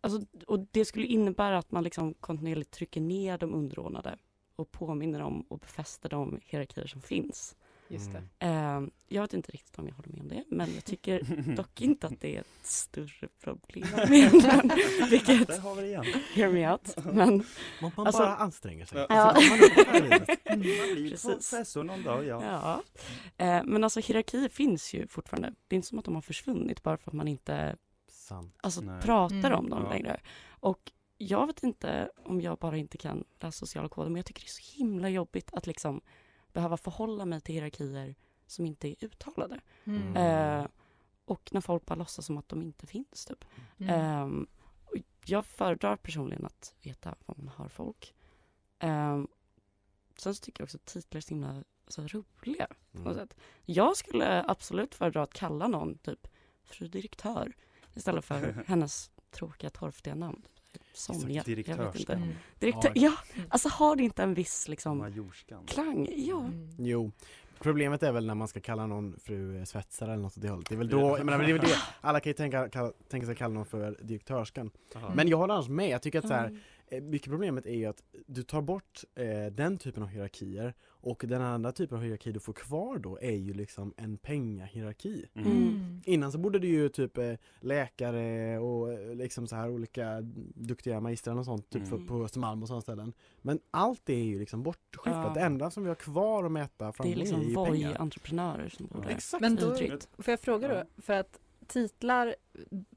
alltså, 0.00 0.26
och 0.46 0.66
det 0.70 0.84
skulle 0.84 1.06
innebära 1.06 1.58
att 1.58 1.70
man 1.72 1.84
liksom 1.84 2.14
kontinuerligt 2.14 2.70
trycker 2.70 3.00
ner 3.00 3.38
de 3.38 3.54
underordnade 3.54 4.18
och 4.56 4.70
påminner 4.72 5.20
om 5.22 5.40
och 5.40 5.58
befäster 5.58 6.08
de 6.08 6.40
hierarkier 6.44 6.86
som 6.86 7.02
finns. 7.02 7.56
Just 7.88 8.12
det. 8.12 8.22
Mm. 8.38 8.56
Ehm, 8.76 8.90
jag 9.08 9.22
vet 9.22 9.34
inte 9.34 9.52
riktigt 9.52 9.78
om 9.78 9.88
jag 9.88 9.94
håller 9.94 10.08
med 10.12 10.20
om 10.20 10.28
det, 10.28 10.44
men 10.48 10.74
jag 10.74 10.84
tycker 10.84 11.54
dock 11.56 11.80
inte 11.80 12.06
att 12.06 12.20
det 12.20 12.36
är 12.36 12.40
ett 12.40 12.66
större 12.66 13.28
problem 13.40 13.88
egentligen. 14.12 14.70
Vilket, 15.10 15.46
Där 15.48 15.58
har 15.58 15.74
vi 15.74 15.80
det 15.82 15.88
igen. 15.88 16.04
hear 16.34 16.52
me 16.52 16.70
out. 16.72 16.96
Men 17.04 17.28
Om 17.82 17.90
man 17.96 18.06
Alltså- 18.06 18.22
bara 18.22 18.36
anstränger 18.36 18.84
sig. 18.86 18.98
Ja. 18.98 19.06
Ja. 19.08 19.34
Så 19.40 19.84
kommer 19.84 20.08
man. 20.08 20.26
Man 20.48 20.60
blir 20.60 21.10
professor 21.10 21.82
någon 21.84 22.02
dag, 22.02 22.24
ja. 22.26 22.42
ja. 22.44 22.82
Eh, 23.46 23.62
men 23.64 23.84
alltså 23.84 24.00
hierarkier 24.00 24.48
finns 24.48 24.94
ju 24.94 25.06
fortfarande. 25.06 25.54
Det 25.68 25.74
är 25.74 25.76
inte 25.76 25.88
som 25.88 25.98
att 25.98 26.04
de 26.04 26.14
har 26.14 26.22
försvunnit 26.22 26.82
bara 26.82 26.96
för 26.96 27.10
att 27.10 27.14
man 27.14 27.28
inte 27.28 27.76
Sant. 28.08 28.56
alltså, 28.62 28.80
Nej. 28.80 29.02
pratar 29.02 29.36
Mm. 29.36 29.58
om 29.58 29.70
dem 29.70 29.82
Ja. 29.84 29.90
längre. 29.90 30.20
Och 30.48 30.92
jag 31.18 31.46
vet 31.46 31.62
inte 31.62 32.10
om 32.24 32.40
jag 32.40 32.58
bara 32.58 32.76
inte 32.76 32.98
kan 32.98 33.24
läsa 33.40 33.52
sociala 33.66 33.88
koder, 33.88 34.08
men 34.08 34.16
jag 34.16 34.26
tycker 34.26 34.40
det 34.40 34.46
är 34.46 34.72
så 34.72 34.78
himla 34.78 35.08
jobbigt 35.08 35.50
att 35.52 35.66
liksom 35.66 36.00
behöva 36.54 36.76
förhålla 36.76 37.24
mig 37.24 37.40
till 37.40 37.54
hierarkier 37.54 38.14
som 38.46 38.66
inte 38.66 38.88
är 38.88 39.04
uttalade. 39.04 39.60
Mm. 39.84 40.16
Eh, 40.16 40.66
och 41.24 41.50
när 41.52 41.60
folk 41.60 41.86
bara 41.86 41.94
låtsas 41.94 42.26
som 42.26 42.38
att 42.38 42.48
de 42.48 42.62
inte 42.62 42.86
finns. 42.86 43.24
Typ. 43.24 43.44
Mm. 43.78 44.46
Och 44.84 44.96
jag 45.24 45.46
föredrar 45.46 45.96
personligen 45.96 46.46
att 46.46 46.74
veta 46.82 47.14
vad 47.26 47.38
man 47.38 47.48
har 47.48 47.68
folk. 47.68 48.14
Um, 48.80 49.28
sen 50.16 50.34
så 50.34 50.44
tycker 50.44 50.60
jag 50.60 50.66
också 50.66 50.76
att 50.76 50.84
titlar 50.84 51.18
är 51.18 51.20
så 51.20 51.28
himla 51.28 51.64
så 51.88 52.02
roliga. 52.02 52.66
Mm. 52.94 53.28
Jag 53.64 53.96
skulle 53.96 54.44
absolut 54.48 54.94
föredra 54.94 55.22
att 55.22 55.32
kalla 55.32 55.68
någon 55.68 55.98
typ 55.98 56.28
fru 56.64 56.88
direktör 56.88 57.56
istället 57.94 58.24
för 58.24 58.64
hennes 58.66 59.10
tråkiga 59.30 59.70
torftiga 59.70 60.14
namn. 60.14 60.46
Sonja. 60.92 61.20
Jag 61.46 61.56
vet 61.56 61.58
inte. 61.58 61.72
direktörskan. 61.72 62.16
Mm. 62.22 62.34
Direktör, 62.58 62.92
Ja. 62.94 63.12
alltså 63.48 63.68
har 63.68 63.96
det 63.96 64.02
inte 64.02 64.22
en 64.22 64.34
viss 64.34 64.68
liksom 64.68 64.98
Majorskan. 64.98 65.66
klang? 65.66 66.08
Ja. 66.16 66.40
Mm. 66.40 66.68
Jo. 66.78 67.12
Problemet 67.60 68.02
är 68.02 68.12
väl 68.12 68.26
när 68.26 68.34
man 68.34 68.48
ska 68.48 68.60
kalla 68.60 68.86
någon 68.86 69.16
fru 69.24 69.66
svetsare 69.66 70.12
eller 70.12 70.22
något 70.22 70.36
åt 70.36 70.42
det 70.42 70.48
hållet. 70.48 70.68
Det 70.68 70.74
är 70.74 70.78
väl 70.78 70.88
då, 70.88 71.00
jag 71.18 71.24
menar, 71.26 71.38
det 71.38 71.50
är 71.50 71.52
väl 71.52 71.62
det, 71.68 71.76
alla 72.00 72.20
kan 72.20 72.30
ju 72.30 72.34
tänka, 72.34 72.68
kalla, 72.68 72.92
tänka 73.08 73.26
sig 73.26 73.36
kalla 73.36 73.54
någon 73.54 73.66
för 73.66 73.98
direktörskan. 74.02 74.70
Aha. 74.96 75.12
Men 75.14 75.28
jag 75.28 75.36
håller 75.38 75.54
annars 75.54 75.68
med, 75.68 75.88
jag 75.88 76.02
tycker 76.02 76.18
att 76.18 76.28
så 76.28 76.34
här, 76.34 76.46
Mm. 76.46 76.60
Mycket 77.02 77.30
problemet 77.30 77.66
är 77.66 77.74
ju 77.74 77.86
att 77.86 78.02
du 78.26 78.42
tar 78.42 78.62
bort 78.62 79.04
eh, 79.14 79.46
den 79.52 79.78
typen 79.78 80.02
av 80.02 80.08
hierarkier 80.08 80.74
och 80.86 81.24
den 81.26 81.42
andra 81.42 81.72
typen 81.72 81.96
av 81.98 82.04
hierarki 82.04 82.32
du 82.32 82.40
får 82.40 82.52
kvar 82.52 82.98
då 82.98 83.18
är 83.20 83.36
ju 83.36 83.54
liksom 83.54 83.94
en 83.96 84.16
pengahierarki. 84.18 85.26
Mm. 85.34 85.52
Mm. 85.52 86.02
Innan 86.04 86.32
så 86.32 86.38
borde 86.38 86.58
det 86.58 86.66
ju 86.66 86.88
typ 86.88 87.18
eh, 87.18 87.32
läkare 87.60 88.58
och 88.58 88.92
eh, 88.92 89.14
liksom 89.14 89.46
så 89.46 89.56
här 89.56 89.70
olika 89.70 90.20
duktiga 90.54 91.00
magistrar 91.00 91.38
och 91.38 91.44
sånt 91.44 91.70
typ 91.70 91.84
Mm. 91.84 91.90
för, 91.90 92.06
på 92.06 92.24
Östermalm 92.24 92.62
och 92.62 92.68
sådana 92.68 92.82
ställen. 92.82 93.12
Men 93.42 93.60
allt 93.70 94.00
det 94.04 94.14
är 94.14 94.24
ju 94.24 94.38
liksom 94.38 94.62
bortskiftat. 94.62 95.24
Ja. 95.24 95.32
Det 95.34 95.40
enda 95.40 95.70
som 95.70 95.82
vi 95.82 95.88
har 95.88 95.94
kvar 95.94 96.44
att 96.44 96.52
mäta 96.52 96.86
Det 96.86 96.92
framgång 96.92 97.12
är 97.12 97.16
liksom 97.16 97.40
i 97.40 97.44
är 97.44 97.48
ju 97.48 97.54
pengar. 97.54 97.90
Voi-entreprenörer 97.90 98.68
som 98.68 98.86
borde 98.86 99.08
Exakt. 99.08 99.40
Men 99.40 99.56
då, 99.56 99.76
får 100.18 100.32
jag 100.32 100.40
fråga 100.40 100.68
då? 100.68 100.74
Ja. 100.74 100.84
För 101.02 101.12
att 101.12 101.40
titlar, 101.74 102.34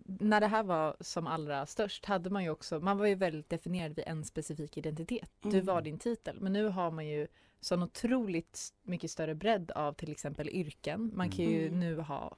när 0.03 0.39
det 0.41 0.47
här 0.47 0.63
var 0.63 0.95
som 0.99 1.27
allra 1.27 1.65
störst 1.65 2.05
hade 2.05 2.29
man 2.29 2.43
ju 2.43 2.49
också, 2.49 2.79
man 2.79 2.97
var 2.97 3.05
ju 3.05 3.15
väldigt 3.15 3.49
definierad 3.49 3.95
vid 3.95 4.07
en 4.07 4.25
specifik 4.25 4.77
identitet. 4.77 5.31
Du 5.41 5.49
Mm. 5.49 5.65
var 5.65 5.81
din 5.81 5.99
titel. 5.99 6.37
Men 6.41 6.53
nu 6.53 6.67
har 6.67 6.91
man 6.91 7.07
ju 7.07 7.27
sån 7.59 7.83
otroligt 7.83 8.73
mycket 8.83 9.11
större 9.11 9.35
bredd 9.35 9.71
av 9.71 9.93
till 9.93 10.11
exempel 10.11 10.49
yrken. 10.49 11.11
Man 11.15 11.29
kan 11.29 11.45
ju 11.45 11.67
Mm. 11.67 11.79
nu 11.79 11.99
ha 12.01 12.35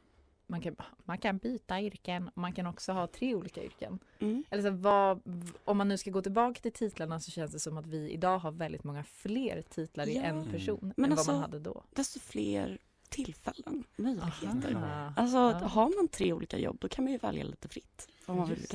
man 0.51 0.61
kan, 0.61 0.75
man 1.05 1.17
kan 1.17 1.37
byta 1.37 1.81
yrken 1.81 2.27
och 2.27 2.37
man 2.37 2.53
kan 2.53 2.65
också 2.67 2.91
ha 2.91 3.07
tre 3.07 3.35
olika 3.35 3.63
yrken. 3.63 3.99
Mm. 4.19 4.43
Eller 4.49 4.63
så 4.63 4.69
vad, 4.71 5.21
om 5.65 5.77
man 5.77 5.87
nu 5.87 5.97
ska 5.97 6.11
gå 6.11 6.21
tillbaka 6.21 6.59
till 6.61 6.71
titlarna 6.73 7.19
så 7.19 7.31
känns 7.31 7.51
det 7.51 7.59
som 7.59 7.77
att 7.77 7.87
vi 7.87 8.09
idag 8.11 8.39
har 8.39 8.51
väldigt 8.51 8.83
många 8.83 9.03
fler 9.03 9.61
titlar 9.61 10.07
i 10.09 10.15
Ja. 10.15 10.21
en 10.23 10.51
person 10.51 10.93
Men 10.97 11.05
än 11.05 11.11
alltså- 11.11 11.31
vad 11.31 11.35
man 11.41 11.51
hade 11.51 11.59
då. 11.59 11.83
Desto 11.95 12.19
fler 12.19 12.77
tillfällen, 13.09 13.83
möjligheter. 13.95 14.75
Aha. 14.75 15.13
Alltså 15.15 15.37
Ja. 15.37 15.67
har 15.67 15.97
man 15.97 16.07
tre 16.07 16.33
olika 16.33 16.57
jobb 16.57 16.77
då 16.81 16.87
kan 16.87 17.03
man 17.03 17.11
ju 17.13 17.19
välja 17.19 17.43
lite 17.43 17.67
fritt. 17.67 18.07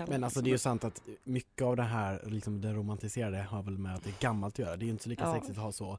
Men 0.08 0.24
alltså 0.24 0.40
det 0.40 0.48
är 0.48 0.52
ju 0.52 0.58
sant 0.58 0.84
att 0.84 1.02
mycket 1.24 1.62
av 1.62 1.76
det 1.76 1.82
här, 1.82 2.22
liksom 2.26 2.60
det 2.60 2.72
romantiserade 2.72 3.42
har 3.42 3.62
väl 3.62 3.78
med 3.78 3.94
att 3.94 4.04
det 4.04 4.10
är 4.10 4.20
gammalt 4.20 4.54
att 4.54 4.58
göra. 4.58 4.76
Det 4.76 4.82
är 4.82 4.86
ju 4.86 4.90
inte 4.92 5.02
så 5.02 5.08
lika 5.10 5.24
Ja. 5.24 5.34
sexigt 5.34 5.58
att 5.58 5.64
ha 5.64 5.72
så 5.72 5.98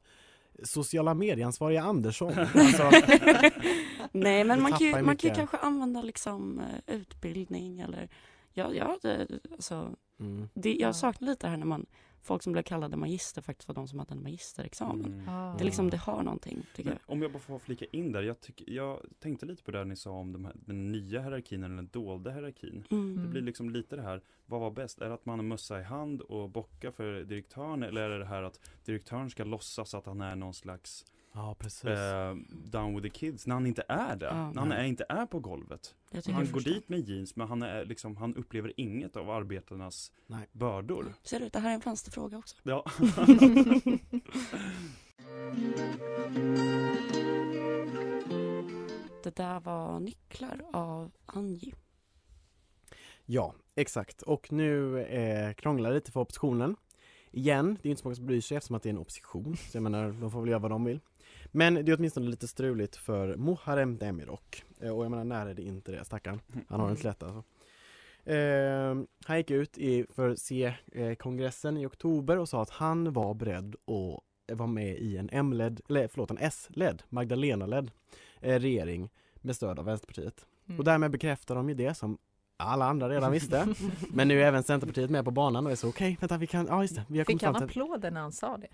sociala 0.62 1.14
medieansvariga 1.14 1.82
Andersson. 1.82 2.32
Alltså, 2.54 2.90
Nej 4.12 4.44
men 4.44 4.62
man 4.62 4.72
kan, 4.72 4.86
ju, 4.86 5.02
man 5.02 5.16
kan 5.16 5.30
ju 5.30 5.36
kanske 5.36 5.56
använda 5.56 6.02
liksom 6.02 6.60
eh, 6.60 6.94
utbildning 6.96 7.80
eller 7.80 8.08
ja, 8.52 8.72
ja 8.74 8.98
det, 9.02 9.26
alltså, 9.52 9.94
mm. 10.20 10.48
det, 10.54 10.72
Ja. 10.74 10.86
jag 10.86 10.96
saknar 10.96 11.28
lite 11.28 11.46
det 11.46 11.50
här 11.50 11.56
när 11.56 11.66
man 11.66 11.86
folk 12.26 12.42
som 12.42 12.52
blev 12.52 12.62
kallade 12.62 12.96
magister 12.96 13.42
faktiskt 13.42 13.68
var 13.68 13.74
de 13.74 13.88
som 13.88 13.98
hade 13.98 14.14
en 14.14 14.22
magisterexamen. 14.22 15.12
Mm. 15.12 15.28
Ah. 15.28 15.54
Det, 15.56 15.62
är 15.62 15.64
liksom, 15.64 15.90
det 15.90 15.96
har 15.96 16.22
någonting 16.22 16.66
tycker 16.74 16.90
Men 16.90 16.98
jag. 17.06 17.12
om 17.12 17.22
jag 17.22 17.32
bara 17.32 17.38
får 17.38 17.58
flika 17.58 17.84
in 17.84 18.12
där, 18.12 18.22
jag, 18.22 18.40
tycker, 18.40 18.70
jag 18.70 19.00
tänkte 19.18 19.46
lite 19.46 19.62
på 19.62 19.70
det 19.70 19.84
ni 19.84 19.96
sa 19.96 20.10
om 20.10 20.32
de 20.32 20.44
här, 20.44 20.54
den 20.54 20.92
nya 20.92 21.20
hierarkin 21.20 21.64
eller 21.64 21.76
den 21.76 21.88
dolda 21.92 22.30
hierarkin. 22.30 22.84
Mm. 22.90 23.22
Det 23.22 23.28
blir 23.28 23.42
liksom 23.42 23.70
lite 23.70 23.96
det 23.96 24.02
här, 24.02 24.22
vad 24.46 24.60
var 24.60 24.70
bäst? 24.70 25.00
Är 25.00 25.08
det 25.08 25.14
att 25.14 25.26
man 25.26 25.38
har 25.38 25.46
mössa 25.46 25.80
i 25.80 25.82
hand 25.82 26.20
och 26.20 26.50
bockar 26.50 26.90
för 26.90 27.24
direktören 27.24 27.82
eller 27.82 28.00
är 28.00 28.10
det 28.10 28.18
det 28.18 28.24
här 28.24 28.42
att 28.42 28.60
direktören 28.84 29.30
ska 29.30 29.44
låtsas 29.44 29.94
att 29.94 30.06
han 30.06 30.20
är 30.20 30.36
någon 30.36 30.54
slags 30.54 31.04
Ja 31.36 31.54
precis. 31.58 31.84
eh, 31.84 32.34
down 32.64 32.94
with 32.94 33.02
the 33.02 33.10
kids 33.18 33.46
när 33.46 33.54
han 33.54 33.66
inte 33.66 33.84
är 33.88 34.16
det? 34.16 34.26
Ja. 34.26 34.50
när 34.52 34.60
han 34.60 34.72
är, 34.72 34.84
inte 34.84 35.06
är 35.08 35.26
på 35.26 35.40
golvet. 35.40 35.94
Han 36.26 36.52
går 36.52 36.60
dit 36.60 36.88
med 36.88 37.08
jeans 37.08 37.36
men 37.36 37.48
han, 37.48 37.62
är 37.62 37.84
liksom, 37.84 38.16
han 38.16 38.34
upplever 38.34 38.72
inget 38.76 39.16
av 39.16 39.30
arbetarnas 39.30 40.12
Nej. 40.26 40.48
bördor. 40.52 41.14
Ser 41.22 41.40
du, 41.40 41.48
det 41.48 41.58
här 41.58 41.70
är 41.70 41.74
en 41.74 41.80
vänsterfråga 41.80 42.38
också. 42.38 42.56
Ja. 42.62 42.84
Det 49.22 49.36
där 49.36 49.60
var 49.60 50.00
nycklar 50.00 50.62
av 50.72 51.10
Angie. 51.26 51.74
Ja, 53.24 53.54
exakt. 53.74 54.22
Och 54.22 54.52
nu 54.52 55.00
eh, 55.00 55.52
krånglar 55.54 55.90
det 55.90 55.94
lite 55.94 56.12
för 56.12 56.20
oppositionen. 56.20 56.76
Igen, 57.30 57.78
det 57.82 57.88
är 57.88 57.90
inte 57.90 58.02
så 58.02 58.08
många 58.08 58.14
som 58.16 58.26
bryr 58.26 58.40
sig 58.40 58.56
eftersom 58.56 58.76
att 58.76 58.82
det 58.82 58.88
är 58.88 58.90
en 58.90 58.98
opposition. 58.98 59.56
Så 59.56 59.76
jag 59.76 59.82
menar, 59.82 60.12
de 60.20 60.30
får 60.30 60.40
väl 60.40 60.50
göra 60.50 60.58
vad 60.58 60.70
de 60.70 60.84
vill. 60.84 61.00
Men 61.56 61.74
det 61.74 61.92
är 61.92 61.96
åtminstone 61.96 62.30
lite 62.30 62.48
struligt 62.48 62.96
för 62.96 63.36
Muharrem 63.36 63.98
Demirok. 63.98 64.64
Eh, 64.80 64.90
och 64.90 65.04
jag 65.04 65.10
menar, 65.10 65.24
när 65.24 65.46
är 65.46 65.54
det 65.54 65.62
inte 65.62 65.92
det, 65.92 66.04
stackarn? 66.04 66.40
Han 66.68 66.80
har 66.80 66.86
det 66.86 66.90
inte 66.90 67.08
lätt 67.08 67.22
alltså. 67.22 67.42
Eh, 68.30 68.96
han 69.24 69.36
gick 69.36 69.50
ut 69.50 69.78
i, 69.78 70.06
för 70.14 70.34
C-kongressen 70.34 71.76
i 71.76 71.86
oktober 71.86 72.38
och 72.38 72.48
sa 72.48 72.62
att 72.62 72.70
han 72.70 73.12
var 73.12 73.34
beredd 73.34 73.74
att 73.74 74.56
vara 74.58 74.66
med 74.66 74.98
i 74.98 75.16
en 75.16 75.28
M-ledd, 75.32 75.80
eller 75.88 76.08
förlåt 76.08 76.30
en 76.30 76.38
S-ledd, 76.38 77.02
Magdalena-ledd 77.08 77.90
eh, 78.40 78.58
regering 78.58 79.10
med 79.34 79.56
stöd 79.56 79.78
av 79.78 79.84
Vänsterpartiet. 79.84 80.46
Mm. 80.66 80.78
Och 80.78 80.84
därmed 80.84 81.10
bekräftar 81.10 81.54
de 81.54 81.68
ju 81.68 81.74
det 81.74 81.94
som 81.94 82.18
alla 82.56 82.84
andra 82.84 83.08
redan 83.08 83.32
visste. 83.32 83.68
Men 84.08 84.28
nu 84.28 84.42
är 84.42 84.46
även 84.46 84.62
Centerpartiet 84.62 85.10
med 85.10 85.24
på 85.24 85.30
banan 85.30 85.66
och 85.66 85.72
är 85.72 85.76
så 85.76 85.88
okej, 85.88 86.16
vänta 86.20 86.38
vi 86.38 86.46
kan, 86.46 86.66
ja 86.66 86.82
just 86.82 86.94
det, 86.94 87.04
vi 87.08 87.18
har 87.18 87.24
Fick 87.24 87.42
han 87.42 87.56
applåder 87.56 88.10
när 88.10 88.20
han 88.20 88.32
sa 88.32 88.56
det? 88.56 88.68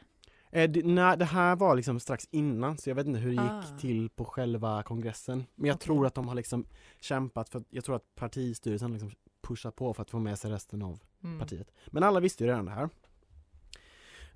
Eh, 0.54 0.70
det, 0.70 0.82
nej, 0.86 1.16
det 1.18 1.24
här 1.24 1.56
var 1.56 1.74
liksom 1.76 2.00
strax 2.00 2.28
innan 2.30 2.78
så 2.78 2.90
jag 2.90 2.94
vet 2.94 3.06
inte 3.06 3.18
hur 3.20 3.28
det 3.36 3.42
gick 3.42 3.52
Ah. 3.74 3.78
till 3.78 4.10
på 4.10 4.24
själva 4.24 4.82
kongressen. 4.82 5.44
Men 5.54 5.68
jag 5.68 5.74
Okej. 5.74 5.84
tror 5.86 6.06
att 6.06 6.14
de 6.14 6.28
har 6.28 6.34
liksom 6.34 6.66
kämpat 7.00 7.48
för 7.48 7.58
att, 7.58 7.66
jag 7.70 7.84
tror 7.84 7.96
att 7.96 8.14
partistyrelsen 8.14 8.92
liksom 8.92 9.10
pushat 9.42 9.76
på 9.76 9.94
för 9.94 10.02
att 10.02 10.10
få 10.10 10.18
med 10.18 10.38
sig 10.38 10.50
resten 10.50 10.82
av 10.82 11.00
Mm. 11.24 11.38
partiet. 11.38 11.70
Men 11.86 12.02
alla 12.02 12.20
visste 12.20 12.44
ju 12.44 12.50
redan 12.50 12.64
det 12.64 12.70
här. 12.70 12.88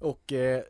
Och 0.01 0.33
eh, 0.33 0.63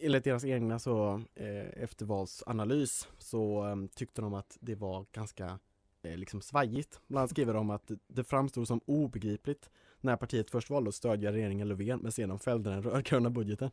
enligt 0.00 0.24
deras 0.24 0.44
egna 0.44 0.78
så 0.78 1.22
eh, 1.34 1.82
eftervalsanalys 1.82 3.08
så 3.18 3.66
eh, 3.66 3.76
tyckte 3.94 4.22
de 4.22 4.34
att 4.34 4.58
det 4.60 4.74
var 4.74 5.06
ganska 5.12 5.58
eh, 6.02 6.16
liksom 6.16 6.40
svajigt. 6.40 7.00
Bland 7.06 7.18
annat 7.20 7.30
skriver 7.30 7.54
de 7.54 7.70
att 7.70 7.90
det 8.08 8.24
framstod 8.24 8.68
som 8.68 8.80
obegripligt 8.86 9.70
när 10.02 10.16
partiet 10.16 10.50
först 10.50 10.70
valde 10.70 10.88
att 10.88 10.94
stödja 10.94 11.32
regeringen 11.32 11.68
Löfven 11.68 11.98
men 12.02 12.12
sedan 12.12 12.38
fällde 12.38 12.70
den 12.70 12.82
rödgröna 12.82 13.30
budgeten. 13.30 13.70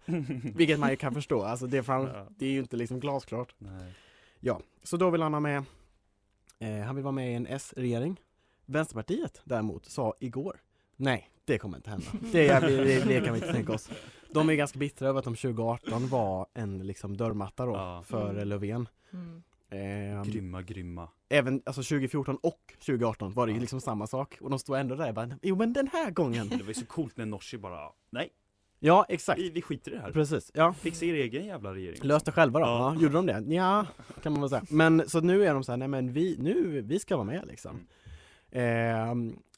Vilket 0.55 0.79
man 0.79 0.89
ju 0.89 0.95
kan 0.95 1.13
förstå, 1.13 1.41
alltså 1.43 1.67
det, 1.67 1.83
fram, 1.83 2.07
Ja. 2.07 2.27
det 2.37 2.45
är 2.45 2.49
ju 2.51 2.59
inte 2.59 2.77
liksom 2.77 2.99
glasklart. 2.99 3.55
Nej. 3.57 3.93
Ja, 4.39 4.61
så 4.83 4.97
då 4.97 5.09
vill 5.09 5.21
han 5.21 5.33
ha 5.33 5.39
med, 5.39 5.63
eh, 6.59 6.79
han 6.85 6.95
vill 6.95 7.03
vara 7.03 7.11
med 7.11 7.31
i 7.31 7.33
en 7.33 7.47
S-regering. 7.47 8.19
Vänsterpartiet 8.65 9.41
däremot 9.43 9.85
sa 9.85 10.13
igår, 10.19 10.61
nej 10.95 11.29
det 11.45 11.57
kommer 11.57 11.77
inte 11.77 11.89
hända. 11.89 12.05
Det, 12.31 12.47
är, 12.47 12.61
det, 12.61 13.03
det 13.05 13.21
kan 13.21 13.33
vi 13.33 13.39
inte 13.39 13.53
tänka 13.53 13.73
oss. 13.73 13.89
De 14.33 14.49
är 14.49 14.53
ganska 14.55 14.79
bittra 14.79 15.07
över 15.09 15.19
att 15.19 15.25
de 15.25 15.35
2018 15.35 16.07
var 16.07 16.47
en 16.53 16.87
liksom 16.87 17.17
dörrmatta 17.17 17.65
då 17.65 17.71
Ja. 17.71 18.03
för 18.07 18.29
Mm. 18.29 18.47
Löfven. 18.47 18.87
Mm. 19.13 19.43
Eh, 19.71 20.23
Grymma, 20.23 20.61
grymma. 20.61 21.09
även 21.29 21.61
alltså 21.65 21.81
2014 21.83 22.35
och 22.43 22.73
2018 22.85 23.33
var 23.33 23.45
det 23.47 23.51
ju 23.51 23.57
Ja. 23.57 23.61
liksom 23.61 23.81
samma 23.81 24.07
sak 24.07 24.37
och 24.41 24.49
de 24.49 24.59
stod 24.59 24.77
ändå 24.79 24.95
där 24.95 25.07
och 25.09 25.13
bara, 25.15 25.29
jo 25.41 25.55
men 25.55 25.73
den 25.73 25.87
här 25.87 26.11
gången. 26.11 26.49
Det 26.49 26.57
var 26.57 26.67
ju 26.67 26.73
så 26.73 26.85
coolt 26.85 27.17
när 27.17 27.25
Norsi 27.25 27.57
bara, 27.57 27.89
nej, 28.09 28.29
Ja 28.81 29.05
exakt, 29.09 29.39
vi, 29.39 29.49
vi 29.49 29.61
skiter 29.61 29.91
i 29.91 29.95
det 29.95 30.01
här. 30.01 30.11
precis. 30.11 30.51
Ja. 30.53 30.73
Fixa 30.73 31.05
er 31.05 31.13
egen 31.13 31.45
jävla 31.45 31.73
regering. 31.73 31.99
Löst 32.03 32.25
det 32.25 32.31
själva 32.31 32.59
då? 32.59 32.65
Ja. 32.65 32.93
Ja. 32.95 33.01
gjorde 33.01 33.13
de 33.13 33.25
det? 33.25 33.55
Ja, 33.55 33.85
kan 34.23 34.31
man 34.31 34.41
väl 34.41 34.49
säga. 34.49 34.63
Men 34.69 35.09
så 35.09 35.19
nu 35.21 35.45
är 35.45 35.53
de 35.53 35.63
så 35.63 35.71
här, 35.71 35.77
nej 35.77 35.87
men 35.87 36.13
vi, 36.13 36.37
nu, 36.39 36.81
vi 36.81 36.99
ska 36.99 37.15
vara 37.17 37.25
med 37.25 37.47
liksom. 37.47 37.79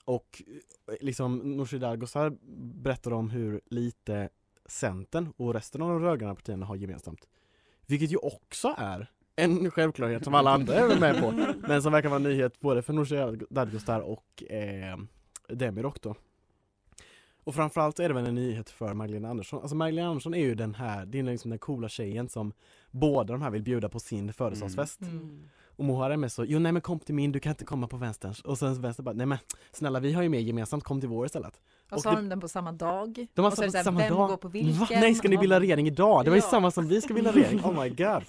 Och 0.05 0.41
eh, 0.87 0.95
liksom 1.01 1.37
Nooshi 1.37 1.77
Dadgostar 1.77 2.37
berättar 2.83 3.13
om 3.13 3.29
hur 3.29 3.61
lite 3.65 4.29
Centern 4.65 5.33
och 5.37 5.53
resten 5.53 5.81
av 5.81 5.89
de 5.89 5.99
rödgröna 5.99 6.35
partierna 6.35 6.65
har 6.65 6.75
gemensamt. 6.75 7.27
Vilket 7.87 8.11
ju 8.11 8.17
också 8.17 8.75
är 8.77 9.11
en 9.41 9.71
självklarhet 9.71 10.23
som 10.23 10.33
alla 10.33 10.51
andra 10.51 10.75
är 10.75 10.99
med 10.99 11.19
på. 11.21 11.53
Men 11.67 11.81
som 11.81 11.91
verkar 11.91 12.09
vara 12.09 12.17
en 12.17 12.23
nyhet 12.23 12.59
både 12.59 12.81
för 12.81 12.93
Nooshi 12.93 13.45
Dadgostar 13.49 13.99
och 13.99 14.43
eh, 14.51 14.97
Demirok 15.47 16.01
då. 16.01 16.15
Och 17.43 17.55
framförallt 17.55 17.99
är 17.99 18.07
det 18.07 18.13
väl 18.13 18.25
en 18.25 18.35
nyhet 18.35 18.69
för 18.69 18.93
Magdalena 18.93 19.29
Andersson. 19.29 19.61
Alltså 19.61 19.75
Magdalena 19.75 20.07
Andersson 20.07 20.33
är 20.33 20.39
ju 20.39 20.55
den 20.55 20.75
här, 20.75 21.05
det 21.05 21.19
är 21.19 21.23
liksom 21.23 21.49
den 21.49 21.59
coola 21.59 21.89
tjejen 21.89 22.29
som 22.29 22.53
båda 22.91 23.33
de 23.33 23.41
här 23.41 23.49
vill 23.49 23.63
bjuda 23.63 23.89
på 23.89 23.99
sin 23.99 24.33
födelsedagsfest. 24.33 25.01
Mm. 25.01 25.13
mm. 25.13 25.49
Och 25.75 25.85
Muharrem 25.85 26.23
är 26.23 26.27
så, 26.27 26.45
jo 26.45 26.59
nej 26.59 26.71
men 26.71 26.81
kom 26.81 26.99
till 26.99 27.15
min, 27.15 27.31
du 27.31 27.39
kan 27.39 27.49
inte 27.49 27.65
komma 27.65 27.87
på 27.87 27.97
vänsterns. 27.97 28.41
Och 28.41 28.57
sen 28.57 28.81
vänster 28.81 29.03
bara, 29.03 29.15
nej 29.15 29.25
men 29.25 29.37
snälla 29.71 29.99
vi 29.99 30.13
har 30.13 30.23
ju 30.23 30.29
mer 30.29 30.39
gemensamt, 30.39 30.83
kom 30.83 30.99
till 30.99 31.09
vår 31.09 31.25
istället. 31.25 31.61
Och 31.89 31.93
Och 31.97 32.01
så 32.01 32.09
har 32.09 32.15
de 32.15 32.29
den 32.29 32.39
på 32.39 32.47
samma 32.47 32.71
dag. 32.71 33.27
De 33.33 33.41
har 33.41 33.51
och 33.51 33.57
så 33.57 33.61
är 33.63 33.65
det 33.65 33.71
samma, 33.71 33.71
så 33.71 33.77
här, 33.77 33.83
samma 33.83 33.99
vem 33.99 34.09
dag. 34.17 34.29
går 34.29 34.37
på 34.37 34.47
vilken? 34.47 34.79
Va? 34.79 34.87
Nej, 34.91 35.15
ska 35.15 35.29
ni 35.29 35.37
bilda 35.37 35.59
regering 35.59 35.87
idag? 35.87 36.25
Det 36.25 36.29
var 36.29 36.37
ju 36.37 36.43
Ja. 36.43 36.49
samma 36.49 36.71
som 36.71 36.87
vi 36.87 37.01
ska 37.01 37.13
bilda 37.13 37.31
regering, 37.31 37.59
oh 37.65 37.83
my 37.83 37.89
god. 38.05 38.23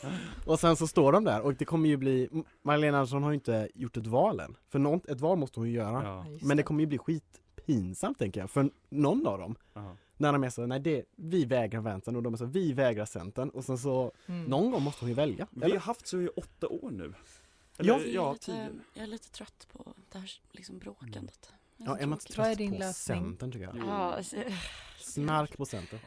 Och 0.46 0.60
sen 0.60 0.76
så 0.76 0.86
står 0.86 1.12
de 1.12 1.24
där 1.24 1.40
och 1.40 1.54
det 1.54 1.64
kommer 1.64 1.88
ju 1.88 1.96
bli, 1.96 2.28
Magdalena 2.62 2.98
Andersson 2.98 3.22
har 3.22 3.30
ju 3.30 3.34
inte 3.34 3.68
gjort 3.74 3.96
ett 3.96 4.06
val 4.06 4.40
än. 4.40 4.56
För 4.72 4.78
något, 4.78 5.06
ett 5.08 5.20
val 5.20 5.38
måste 5.38 5.60
hon 5.60 5.68
ju 5.68 5.74
göra. 5.74 6.02
Ja. 6.04 6.24
Men 6.42 6.56
det 6.56 6.62
kommer 6.62 6.80
ju 6.80 6.86
bli 6.86 6.98
skitpinsamt 6.98 8.18
tänker 8.18 8.40
jag, 8.40 8.50
för 8.50 8.70
någon 8.90 9.26
av 9.26 9.38
dem. 9.38 9.54
Ja. 9.74 9.96
När 10.22 10.32
de 10.32 10.44
är 10.44 10.50
så, 10.50 10.66
nej 10.66 10.80
det, 10.80 11.04
vi 11.16 11.44
vägrar 11.44 11.80
vänstern 11.80 12.16
och 12.16 12.22
de 12.22 12.32
är 12.34 12.38
så, 12.38 12.44
vi 12.44 12.72
vägrar 12.72 13.04
centern. 13.04 13.48
Och 13.48 13.64
sen 13.64 13.78
så, 13.78 14.12
Mm. 14.26 14.44
någon 14.44 14.70
gång 14.70 14.82
måste 14.82 15.00
hon 15.00 15.08
ju 15.08 15.14
välja. 15.14 15.46
Vi 15.50 15.64
Eller? 15.64 15.74
har 15.74 15.80
haft 15.82 16.06
så 16.06 16.20
i 16.20 16.28
åtta 16.28 16.68
år 16.68 16.90
nu. 16.90 17.14
Ja. 17.14 17.82
Eller, 17.82 17.92
Jag 17.92 18.02
är, 18.02 18.14
ja, 18.14 18.32
lite, 18.32 18.44
tio. 18.46 18.68
jag 18.94 19.02
är 19.02 19.06
lite 19.06 19.30
trött 19.30 19.66
på 19.72 19.94
det 20.12 20.18
här 20.18 20.30
liksom 20.52 20.78
bråkandet. 20.78 21.52
Ja, 21.76 21.98
Emmas 21.98 22.36
Vad 22.38 22.46
är 22.46 22.54
din 22.54 22.72
på 22.72 22.78
lösning? 22.78 23.18
Centern 23.22 23.52
tycker 23.52 23.64
jag. 23.66 23.76
Ja, 23.86 24.14
alltså, 24.14 24.36
Snark 25.00 25.56
på 25.56 25.66
Centern. 25.66 25.98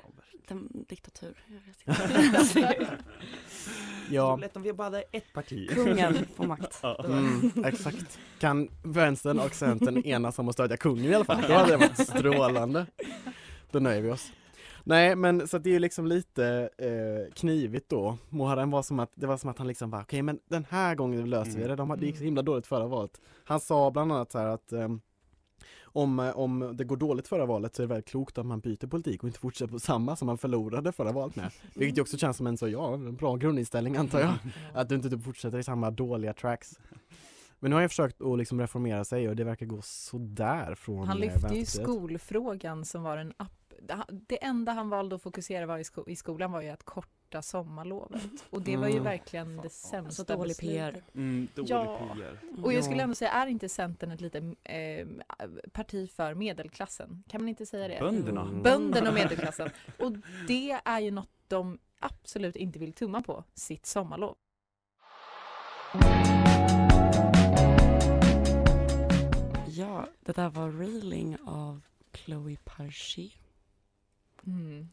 den, 0.48 0.86
diktatur. 0.89 1.43
Jag 1.48 1.60
vet 1.95 2.48
inte. 2.48 2.98
Ja. 4.10 4.36
lätt 4.36 4.55
om 4.55 4.62
vi 4.62 4.74
bara 4.74 4.84
hade 4.84 5.01
ett 5.01 5.34
parti. 5.34 5.69
Kungen 5.74 6.17
får 6.36 6.48
makt. 6.48 6.79
Ja. 6.81 7.05
Mm, 7.05 7.51
exakt. 7.65 8.19
Kan 8.39 8.69
vänstern 8.84 9.39
och 9.39 9.53
centern 9.55 9.98
enas 10.05 10.39
om 10.39 10.48
att 10.50 10.53
stödja 10.55 10.77
kungen 10.77 11.05
i 11.05 11.13
alla 11.13 11.25
fall? 11.25 11.41
Då 11.48 11.53
hade 11.53 11.72
det 11.72 11.77
varit 11.77 12.07
strålande. 12.07 12.86
Då 13.75 13.79
nöjer 13.79 14.01
vi 14.01 14.12
oss. 14.12 14.32
Nej 14.84 15.15
men 15.15 15.48
så 15.48 15.58
det 15.58 15.70
är 15.70 15.74
ju 15.74 15.79
liksom 15.79 16.08
lite 16.08 16.70
eh, 16.77 17.34
knivigt 17.34 17.89
då. 17.89 18.17
Muharrem 18.29 18.72
var 18.72 18.84
som 18.84 19.00
att, 19.00 19.12
det 19.15 19.27
var 19.27 19.38
som 19.38 19.50
att 19.50 19.58
han 19.58 19.67
liksom 19.67 19.89
bara, 19.91 20.01
okej 20.01 20.22
men 20.22 20.39
den 20.50 20.65
här 20.70 20.96
gången 20.96 21.29
löser 21.29 21.60
vi 21.60 21.67
det. 21.67 21.75
De, 21.75 21.89
har- 21.89 21.98
det 21.98 22.05
gick 22.05 22.17
så 22.17 22.24
himla 22.24 22.41
dåligt 22.41 22.67
förra 22.67 22.88
valet. 22.88 23.22
Han 23.46 23.60
sa 23.60 23.91
bland 23.91 24.12
annat 24.12 24.32
så 24.32 24.39
här 24.39 24.48
att 24.48 24.72
ehm, 24.72 25.01
om, 25.84 26.20
eh, 26.20 26.38
om 26.38 26.72
det 26.77 26.84
går 26.84 26.98
dåligt 26.98 27.27
förra 27.27 27.46
valet 27.46 27.75
så 27.75 27.82
är 27.82 27.88
det 27.88 27.94
väldigt 27.94 28.10
klokt 28.10 28.38
att 28.38 28.46
man 28.46 28.60
byter 28.60 28.88
politik 28.88 29.24
och 29.24 29.29
inte 29.29 29.39
fortsätter 29.39 29.72
på 29.74 29.79
samma 29.79 30.15
som 30.15 30.25
man 30.25 30.38
förlorade 30.38 30.91
förra 30.91 31.12
valet 31.12 31.36
med. 31.36 31.51
Vilket 31.75 31.98
ju 31.98 32.01
också 32.01 32.17
känns 32.17 32.38
som 32.38 32.48
en 32.48 32.58
så, 32.58 32.67
ja, 32.67 32.94
en 32.94 33.15
bra 33.15 33.36
grundinställning 33.36 33.96
antar 33.98 34.20
jag. 34.20 34.34
Att 34.74 34.89
du 34.89 34.96
inte 34.96 35.10
typ 35.10 35.24
fortsätter 35.24 35.58
i 35.58 35.63
samma 35.63 35.91
dåliga 35.91 36.34
tracks. 36.34 36.79
Men 37.60 37.70
nu 37.70 37.75
har 37.75 37.82
jag 37.82 37.91
försökt 37.91 38.22
att 38.22 38.38
liksom 38.38 38.62
reformera 38.62 39.05
sig 39.05 39.29
och 39.29 39.36
det 39.36 39.44
verkar 39.44 39.65
gå 39.65 39.82
sådär 39.82 40.75
från 40.75 41.08
Han 41.08 41.17
eh, 41.17 41.22
lyfte 41.22 41.55
ju 41.55 41.65
skolfrågan 41.65 42.86
som 42.86 43.03
var 43.03 43.17
en 43.17 43.34
app. 43.38 43.64
Det 44.12 44.44
enda 44.44 44.72
han 44.72 44.89
valde 44.89 45.15
att 45.15 45.22
fokusera 45.22 45.65
var 45.65 45.77
i, 45.77 45.84
sko- 45.84 46.08
i 46.10 46.15
skolan 46.15 46.51
var 46.51 46.62
ju 46.62 46.70
att 46.70 46.84
korta 46.84 47.41
sommarlovet. 47.41 48.22
Och 48.50 48.62
det 48.62 48.77
var 48.77 48.88
ju 48.88 48.91
Mm. 48.91 49.03
verkligen 49.03 49.58
det 49.58 49.70
sämsta 49.70 50.22
Alltså 50.22 50.24
dålig 50.38 50.50
beslutet. 50.50 50.94
PR. 50.94 51.03
Mm, 51.15 51.48
dålig 51.55 51.70
Ja. 51.72 52.00
PR. 52.15 52.39
Och 52.63 52.74
jag 52.74 52.84
skulle 52.84 53.03
ändå 53.03 53.15
säga, 53.15 53.32
är 53.32 53.48
inte 53.48 53.70
Centern 53.70 54.12
ett 54.12 54.22
litet 54.22 54.44
eh, 54.63 55.08
parti 55.72 56.12
för 56.12 56.34
medelklassen? 56.34 57.24
Kan 57.29 57.41
man 57.41 57.50
inte 57.50 57.65
säga 57.65 57.88
det? 57.88 57.98
Bönderna. 58.00 58.41
Mm. 58.41 58.62
Bönderna 58.63 59.10
och 59.10 59.15
medelklassen. 59.15 59.70
Och 60.00 60.12
det 60.48 60.72
är 60.86 61.00
ju 61.00 61.12
något 61.12 61.29
de 61.48 61.79
absolut 62.00 62.55
inte 62.55 62.79
vill 62.79 62.94
tumma 62.94 63.22
på, 63.22 63.44
sitt 63.53 63.86
sommarlov. 63.86 64.36
Ja, 69.67 70.08
det 70.20 70.32
där 70.36 70.50
var 70.50 70.72
Reeling 70.72 71.38
av 71.46 71.82
Chloe 72.13 72.58
Parchi. 72.63 73.34
Mm. 74.46 74.88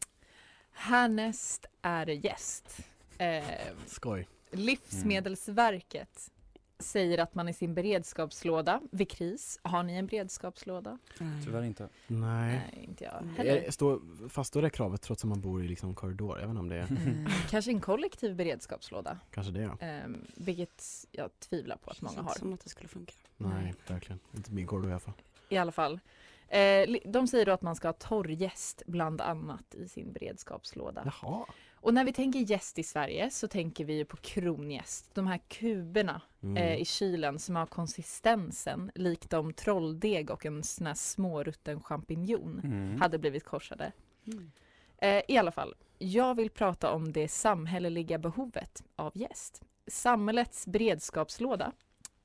Härnäst 0.71 1.65
är 1.81 2.05
det 2.05 2.13
gäst. 2.13 2.79
Eh, 3.17 3.43
Skoj. 3.85 4.27
Livsmedelsverket 4.51 6.31
säger 6.79 7.17
att 7.17 7.35
man 7.35 7.49
i 7.49 7.53
sin 7.53 7.73
beredskapslåda 7.73 8.81
vid 8.91 9.09
kris, 9.09 9.59
har 9.63 9.83
ni 9.83 9.93
en 9.93 10.07
beredskapslåda? 10.07 10.97
Tyvärr 11.45 11.63
inte. 11.63 11.89
Nej. 12.07 12.61
Nej, 12.73 12.85
inte 12.87 13.03
jag 13.03 13.23
heller. 13.37 13.55
Är, 13.55 13.71
står, 13.71 14.01
fast 14.29 14.47
står 14.47 14.61
det 14.61 14.69
kravet 14.69 15.01
trots 15.01 15.23
att 15.23 15.29
man 15.29 15.41
bor 15.41 15.63
i 15.63 15.67
liksom 15.67 15.95
korridor? 15.95 16.39
Jag 16.39 16.47
vet 16.47 16.49
inte 16.49 16.59
om 16.59 16.69
det 16.69 16.75
är, 16.75 16.87
Mm, 16.87 17.25
kanske 17.49 17.71
en 17.71 17.81
kollektiv 17.81 18.35
beredskapslåda, 18.35 19.19
kanske 19.31 19.51
det 19.53 19.61
ja. 19.61 19.87
eh, 19.87 20.09
vilket 20.35 20.83
jag 21.11 21.29
tvivlar 21.39 21.77
på 21.77 21.91
att 21.91 22.01
många 22.01 22.21
har. 22.21 22.33
Som 22.33 22.53
att 22.53 22.59
det 22.63 22.69
skulle 22.69 22.87
funka. 22.89 23.13
Nej, 23.37 23.73
verkligen. 23.87 24.19
Inte 24.35 24.51
min 24.51 24.67
korridor 24.67 24.89
i 24.89 24.93
alla 24.93 24.99
fall. 24.99 25.13
I 25.49 25.57
alla 25.57 25.71
fall. 25.71 25.99
Eh, 26.47 26.89
de 27.05 27.27
säger 27.27 27.45
då 27.45 27.51
att 27.51 27.61
man 27.61 27.75
ska 27.75 27.87
ha 27.87 27.93
torrjäst 27.93 28.83
bland 28.85 29.21
annat 29.21 29.75
i 29.75 29.87
sin 29.87 30.11
beredskapslåda. 30.13 31.11
Jaha. 31.21 31.45
Och 31.75 31.93
när 31.93 32.05
vi 32.05 32.13
tänker 32.13 32.39
jäst 32.51 32.79
i 32.79 32.83
Sverige 32.83 33.29
så 33.29 33.47
tänker 33.47 33.85
vi 33.85 33.93
ju 33.93 34.05
på 34.05 34.17
kronjäst. 34.17 35.09
De 35.15 35.27
här 35.27 35.37
kuberna 35.47 36.21
Mm. 36.43 36.57
eh, 36.57 36.75
i 36.75 36.85
kylen 36.85 37.39
som 37.39 37.55
har 37.55 37.65
konsistensen 37.65 38.91
likt 38.95 39.33
om 39.33 39.53
trolldeg 39.53 40.29
och 40.31 40.45
en 40.45 40.63
sån 40.63 40.87
här 40.87 40.93
smårutten 40.93 41.81
champinjon 41.83 42.61
Mm. 42.63 43.01
hade 43.01 43.17
blivit 43.19 43.43
korsade. 43.43 43.91
Mm. 44.27 44.51
Eh, 44.97 45.21
I 45.27 45.37
alla 45.37 45.51
fall, 45.51 45.75
jag 45.97 46.35
vill 46.35 46.49
prata 46.49 46.91
om 46.91 47.11
det 47.13 47.27
samhälleliga 47.27 48.17
behovet 48.17 48.83
av 48.95 49.11
jäst. 49.17 49.61
Samhällets 49.87 50.67
beredskapslåda, 50.67 51.71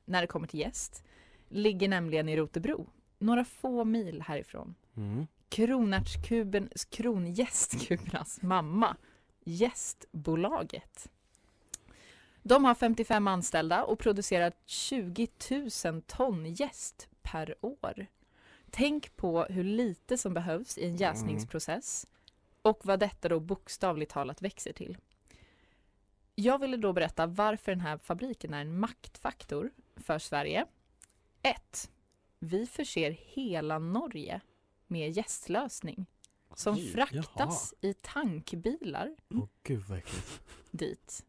när 0.05 0.21
det 0.21 0.27
kommer 0.27 0.47
till 0.47 0.61
jäst, 0.61 1.05
ligger 1.49 1.89
nämligen 1.89 2.29
i 2.29 2.37
Rotebro, 2.37 2.87
några 3.19 3.45
få 3.45 3.85
mil 3.85 4.23
härifrån. 4.23 4.75
Mm. 4.97 5.27
Kronärtskuben, 5.49 6.71
krongästkubernas 6.91 8.43
mamma, 8.43 8.97
Gästbolaget. 9.45 11.11
De 12.43 12.65
har 12.65 12.75
55 12.75 13.29
anställda 13.29 13.85
och 13.85 13.99
producerar 13.99 14.53
20 14.67 15.29
000 15.85 16.03
ton 16.03 16.55
jäst 16.55 17.09
per 17.23 17.55
år. 17.61 18.07
Tänk 18.71 19.17
på 19.17 19.45
hur 19.45 19.65
lite 19.65 20.19
som 20.19 20.35
behövs 20.35 20.79
i 20.79 20.87
en 20.87 20.97
jäsningsprocess 20.97 22.07
och 22.63 22.87
vad 22.87 23.01
detta 23.01 23.29
då 23.29 23.41
bokstavligt 23.41 24.13
talat 24.13 24.43
växer 24.43 24.73
till. 24.73 24.97
Jag 26.35 26.59
ville 26.59 26.77
då 26.77 26.93
berätta 26.93 27.27
varför 27.27 27.73
den 27.73 27.81
här 27.81 27.99
fabriken 27.99 28.55
är 28.55 28.61
en 28.61 28.79
maktfaktor 28.79 29.71
för 29.97 30.19
Sverige. 30.19 30.67
1. 31.43 31.91
Vi 32.39 32.67
förser 32.67 33.11
hela 33.11 33.79
Norge 33.79 34.41
med 34.87 35.11
gästlösning 35.11 36.07
som 36.55 36.75
Oj, 36.75 36.93
fraktas 36.93 37.75
i 37.81 37.95
tankbilar 37.95 39.17
Åh 39.35 39.49
gud 39.63 39.85
dit. 40.71 41.27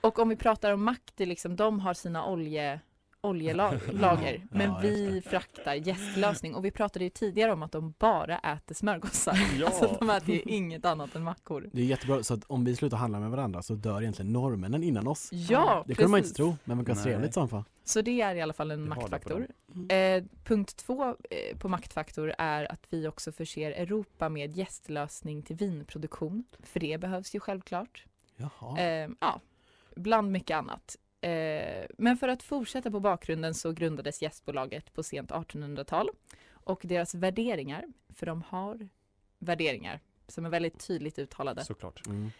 Och 0.00 0.18
om 0.18 0.28
vi 0.28 0.36
pratar 0.36 0.72
om 0.72 0.84
är 1.20 1.26
liksom, 1.26 1.56
de 1.56 1.80
har 1.80 1.94
sina 1.94 2.26
olje, 2.26 2.80
oljelager, 3.20 4.46
men 4.50 4.70
Ja, 4.70 4.78
vi 4.82 5.22
fraktar 5.26 5.74
gästlösning. 5.74 6.54
Och 6.54 6.64
vi 6.64 6.70
pratade 6.70 7.04
ju 7.04 7.10
tidigare 7.10 7.52
om 7.52 7.62
att 7.62 7.72
de 7.72 7.94
bara 7.98 8.38
äter 8.38 8.74
smörgåsar. 8.74 9.38
Ja. 9.58 9.66
Alltså 9.66 9.96
de 10.00 10.10
äter 10.10 10.34
ju 10.34 10.40
inget 10.40 10.84
annat 10.84 11.14
än 11.14 11.22
mackor. 11.22 11.70
Det 11.72 11.80
är 11.80 11.84
jättebra, 11.84 12.22
så 12.22 12.34
att 12.34 12.44
om 12.44 12.64
vi 12.64 12.76
slutar 12.76 12.96
handla 12.96 13.20
med 13.20 13.30
varandra 13.30 13.62
så 13.62 13.74
dör 13.74 14.02
egentligen 14.02 14.32
norrmännen 14.32 14.82
innan 14.82 15.06
oss. 15.08 15.28
Ja, 15.32 15.84
Det 15.86 15.94
kunde 15.94 16.10
man 16.10 16.18
inte 16.18 16.34
tro, 16.34 16.56
men 16.64 16.76
vad 16.76 16.88
Nej. 16.88 16.96
trevligt 17.04 17.30
i 17.30 17.32
så 17.32 17.48
fall. 17.48 17.64
Så 17.84 18.02
det 18.02 18.20
är 18.20 18.34
i 18.34 18.40
alla 18.40 18.52
fall 18.52 18.70
en 18.70 18.82
Vi 18.82 18.88
maktfaktor. 18.88 19.48
Mm. 19.74 20.24
Eh, 20.24 20.30
punkt 20.44 20.76
två 20.76 21.04
eh, 21.30 21.58
på 21.58 21.68
maktfaktor 21.68 22.34
är 22.38 22.72
att 22.72 22.86
vi 22.90 23.08
också 23.08 23.32
förser 23.32 23.70
Europa 23.70 24.28
med 24.28 24.56
gästlösning 24.56 25.42
till 25.42 25.56
vinproduktion. 25.56 26.44
För 26.62 26.80
det 26.80 26.98
behövs 26.98 27.34
ju 27.34 27.40
självklart. 27.40 28.04
Jaha. 28.36 28.78
Eh, 28.78 29.08
ja, 29.20 29.40
bland 29.96 30.32
mycket 30.32 30.56
annat. 30.56 30.96
Eh, 31.20 31.86
men 31.98 32.16
för 32.16 32.28
att 32.28 32.42
fortsätta 32.42 32.90
på 32.90 33.00
bakgrunden 33.00 33.54
så 33.54 33.72
grundades 33.72 34.22
Gästbolaget 34.22 34.92
på 34.92 35.02
sent 35.02 35.30
1800-tal. 35.30 36.10
Och 36.50 36.80
deras 36.84 37.14
värderingar, 37.14 37.84
för 38.08 38.26
de 38.26 38.42
har 38.42 38.88
värderingar 39.38 40.00
som 40.28 40.46
är 40.46 40.50
väldigt 40.50 40.86
tydligt 40.86 41.18
uttalade. 41.18 41.64
Såklart. 41.64 42.06
Mm. 42.06 42.30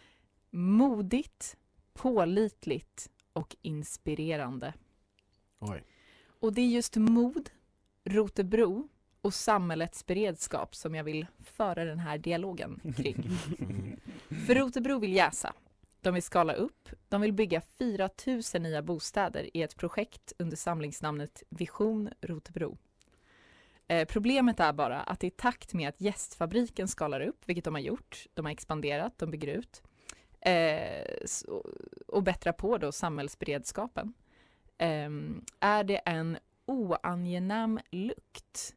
Modigt, 0.50 1.56
pålitligt 1.92 3.10
och 3.32 3.56
inspirerande. 3.62 4.74
Oj. 5.58 5.84
Och 6.40 6.52
det 6.52 6.60
är 6.60 6.66
just 6.66 6.96
mod, 6.96 7.50
Rotebro 8.04 8.88
och 9.20 9.34
samhällets 9.34 10.06
beredskap 10.06 10.74
som 10.74 10.94
jag 10.94 11.04
vill 11.04 11.26
föra 11.38 11.84
den 11.84 11.98
här 11.98 12.18
dialogen 12.18 12.94
kring. 12.96 13.30
Mm. 13.58 14.00
För 14.46 14.54
Rotebro 14.54 14.98
vill 14.98 15.12
jäsa. 15.12 15.52
De 16.00 16.14
vill 16.14 16.22
skala 16.22 16.52
upp. 16.52 16.88
De 17.08 17.20
vill 17.20 17.32
bygga 17.32 17.60
4 17.60 18.08
000 18.26 18.62
nya 18.62 18.82
bostäder 18.82 19.56
i 19.56 19.62
ett 19.62 19.76
projekt 19.76 20.32
under 20.38 20.56
samlingsnamnet 20.56 21.42
Vision 21.48 22.10
Rotebro. 22.20 22.78
Eh, 23.88 24.08
problemet 24.08 24.60
är 24.60 24.72
bara 24.72 25.00
att 25.00 25.24
i 25.24 25.30
takt 25.30 25.74
med 25.74 25.88
att 25.88 26.00
gästfabriken 26.00 26.88
skalar 26.88 27.20
upp, 27.20 27.42
vilket 27.46 27.64
de 27.64 27.74
har 27.74 27.80
gjort, 27.80 28.26
de 28.34 28.44
har 28.44 28.52
expanderat, 28.52 29.18
de 29.18 29.30
bygger 29.30 29.48
ut 29.48 29.82
eh, 30.40 31.26
så, 31.26 31.66
och 32.06 32.22
bättrar 32.22 32.52
på 32.52 32.78
då 32.78 32.92
samhällsberedskapen, 32.92 34.14
eh, 34.78 35.10
är 35.60 35.84
det 35.84 35.96
en 35.96 36.38
oangenäm 36.66 37.80
lukt 37.90 38.74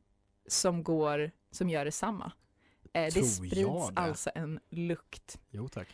som 0.47 0.83
går, 0.83 1.31
som 1.51 1.69
gör 1.69 1.85
detsamma. 1.85 2.31
Eh, 2.93 3.13
det 3.13 3.23
sprids 3.23 3.55
det. 3.55 4.01
alltså 4.01 4.31
en 4.35 4.59
lukt. 4.69 5.39
Jo 5.49 5.67
tack. 5.67 5.87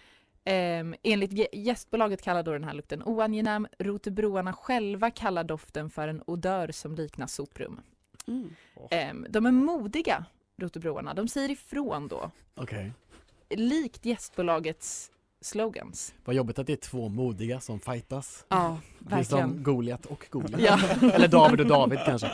Um, 0.47 0.95
enligt 1.03 1.31
gä- 1.31 1.47
gästbolaget 1.53 2.21
kallar 2.21 2.43
då 2.43 2.51
den 2.51 2.63
här 2.63 2.73
lukten 2.73 3.03
oangenäm. 3.03 3.67
Rotebroarna 3.79 4.53
själva 4.53 5.11
kallar 5.11 5.43
doften 5.43 5.89
för 5.89 6.07
en 6.07 6.23
odör 6.27 6.71
som 6.71 6.95
liknar 6.95 7.27
soprum. 7.27 7.81
Mm. 8.27 8.55
Ehm, 8.91 9.25
de 9.29 9.45
är 9.45 9.51
modiga, 9.51 10.25
Rotebroarna. 10.57 11.13
De 11.13 11.27
säger 11.27 11.51
ifrån 11.51 12.07
då. 12.07 12.31
Okej. 12.55 12.91
Likt 13.49 14.05
gästbolagets 14.05 15.11
slogans. 15.41 16.13
Vad 16.25 16.35
jobbigt 16.35 16.59
att 16.59 16.67
det 16.67 16.73
är 16.73 16.77
två 16.77 17.09
modiga 17.09 17.59
som 17.59 17.79
fightas. 17.79 18.45
Ja, 18.49 18.79
Det 18.99 19.15
är 19.15 19.23
som 19.23 19.39
verkligen. 19.39 19.63
Goliat 19.63 20.05
och 20.05 20.27
Goliat. 20.31 20.61
Ja. 20.61 20.79
Eller 21.13 21.27
David 21.27 21.59
och 21.59 21.67
David 21.67 21.99
kanske. 22.05 22.31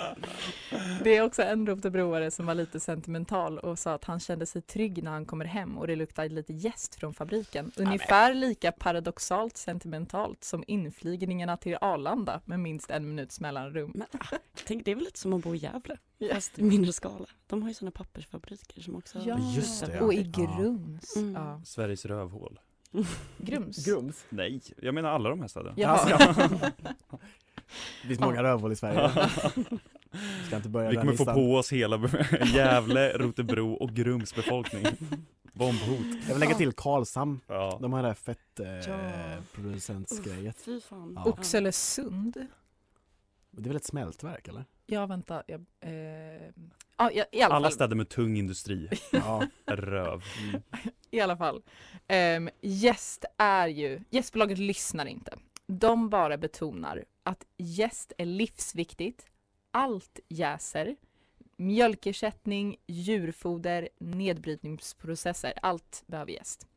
Det 1.03 1.17
är 1.17 1.21
också 1.21 1.41
en 1.41 1.67
Rotebroare 1.67 2.31
som 2.31 2.45
var 2.45 2.55
lite 2.55 2.79
sentimental 2.79 3.59
och 3.59 3.79
sa 3.79 3.93
att 3.93 4.03
han 4.03 4.19
kände 4.19 4.45
sig 4.45 4.61
trygg 4.61 5.03
när 5.03 5.11
han 5.11 5.25
kommer 5.25 5.45
hem 5.45 5.77
och 5.77 5.87
det 5.87 5.95
luktade 5.95 6.29
lite 6.29 6.53
jäst 6.53 6.95
från 6.95 7.13
fabriken. 7.13 7.71
Ungefär 7.75 8.33
lika 8.33 8.71
paradoxalt 8.71 9.57
sentimentalt 9.57 10.43
som 10.43 10.63
inflygningarna 10.67 11.57
till 11.57 11.77
Arlanda 11.81 12.41
med 12.45 12.59
minst 12.59 12.89
en 12.89 13.07
minuts 13.07 13.39
mellanrum. 13.39 13.91
Men, 13.95 14.07
ah, 14.11 14.37
tänk, 14.65 14.85
det 14.85 14.91
är 14.91 14.95
väl 14.95 15.03
lite 15.03 15.19
som 15.19 15.33
att 15.33 15.43
bo 15.43 15.55
i 15.55 15.57
Gävle, 15.57 15.97
fast 16.33 16.59
i 16.59 16.63
mindre 16.63 16.93
skala. 16.93 17.25
De 17.47 17.61
har 17.61 17.69
ju 17.69 17.73
sådana 17.75 17.91
pappersfabriker 17.91 18.81
som 18.81 18.95
också 18.95 19.19
Ja, 19.25 19.37
Just 19.55 19.85
det, 19.85 20.01
och 20.01 20.13
i 20.13 20.31
Ja. 20.37 20.57
Grums. 20.57 21.15
Mm. 21.15 21.33
Ja. 21.33 21.61
Sveriges 21.65 22.05
rövhål. 22.05 22.59
Grums? 23.37 23.85
Grums? 23.85 24.25
Nej, 24.29 24.61
jag 24.81 24.93
menar 24.95 25.09
alla 25.09 25.29
de 25.29 25.41
här 25.41 25.47
städerna. 25.47 25.73
Jaha. 25.77 26.29
Det 28.01 28.07
finns 28.07 28.19
många 28.19 28.43
rövhål 28.43 28.71
i 28.71 28.75
Sverige. 28.75 29.11
Vi 30.11 30.19
ska 30.47 30.55
inte 30.55 30.69
börja 30.69 30.89
Vi 30.89 30.95
kommer 30.95 31.13
få 31.13 31.23
listan. 31.23 31.35
på 31.35 31.55
oss 31.55 31.73
hela 31.73 31.97
Gävle, 32.55 33.17
Rotebro 33.17 33.73
och 33.73 33.89
Grums 33.89 34.35
befolkning. 34.35 34.85
Bombhot. 35.53 36.05
Jag 36.27 36.33
vill 36.33 36.39
lägga 36.39 36.55
till 36.55 36.71
Karlshamn. 36.73 37.39
Ja. 37.47 37.77
De 37.81 37.93
har 37.93 38.01
det 38.01 38.07
här 38.07 38.15
fett 38.15 38.59
eh, 38.59 38.67
Ja. 38.67 38.99
producentsgrejet. 39.53 40.57
Fy 40.65 40.81
fan. 40.81 41.13
Ja. 41.15 41.23
Oxelösund? 41.31 42.47
Det 43.51 43.61
är 43.63 43.67
väl 43.67 43.75
ett 43.75 43.85
smältverk 43.85 44.47
eller? 44.47 44.65
Ja, 44.85 45.05
vänta. 45.05 45.43
Jag, 45.47 45.65
eh, 45.79 46.51
ja, 47.11 47.25
i, 47.31 47.37
i 47.37 47.41
alla 47.41 47.55
Alla 47.55 47.71
städer 47.71 47.95
med 47.95 48.09
tung 48.09 48.37
industri. 48.37 48.89
Ja. 49.11 49.47
Röv. 49.65 50.23
Mm. 50.49 50.61
I 51.11 51.19
alla 51.19 51.37
fall. 51.37 51.61
Um, 52.37 52.49
gäst 52.61 53.25
är 53.37 53.67
ju, 53.67 54.01
gästbolaget 54.09 54.57
lyssnar 54.57 55.05
inte. 55.05 55.37
De 55.67 56.09
bara 56.09 56.37
betonar 56.37 57.03
att 57.23 57.45
gäst 57.57 58.13
är 58.17 58.25
livsviktigt. 58.25 59.25
Allt 59.71 60.19
jäser. 60.29 60.95
Mjölkersättning, 61.57 62.75
djurfoder, 62.87 63.89
nedbrytningsprocesser. 63.99 65.53
Allt 65.61 66.03
behöver 66.07 66.31
gäst. 66.31 66.67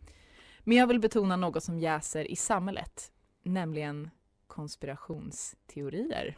Men 0.60 0.76
jag 0.76 0.86
vill 0.86 1.00
betona 1.00 1.36
något 1.36 1.62
som 1.62 1.78
jäser 1.78 2.30
i 2.30 2.36
samhället, 2.36 3.12
nämligen 3.42 4.10
konspirationsteorier. 4.46 6.36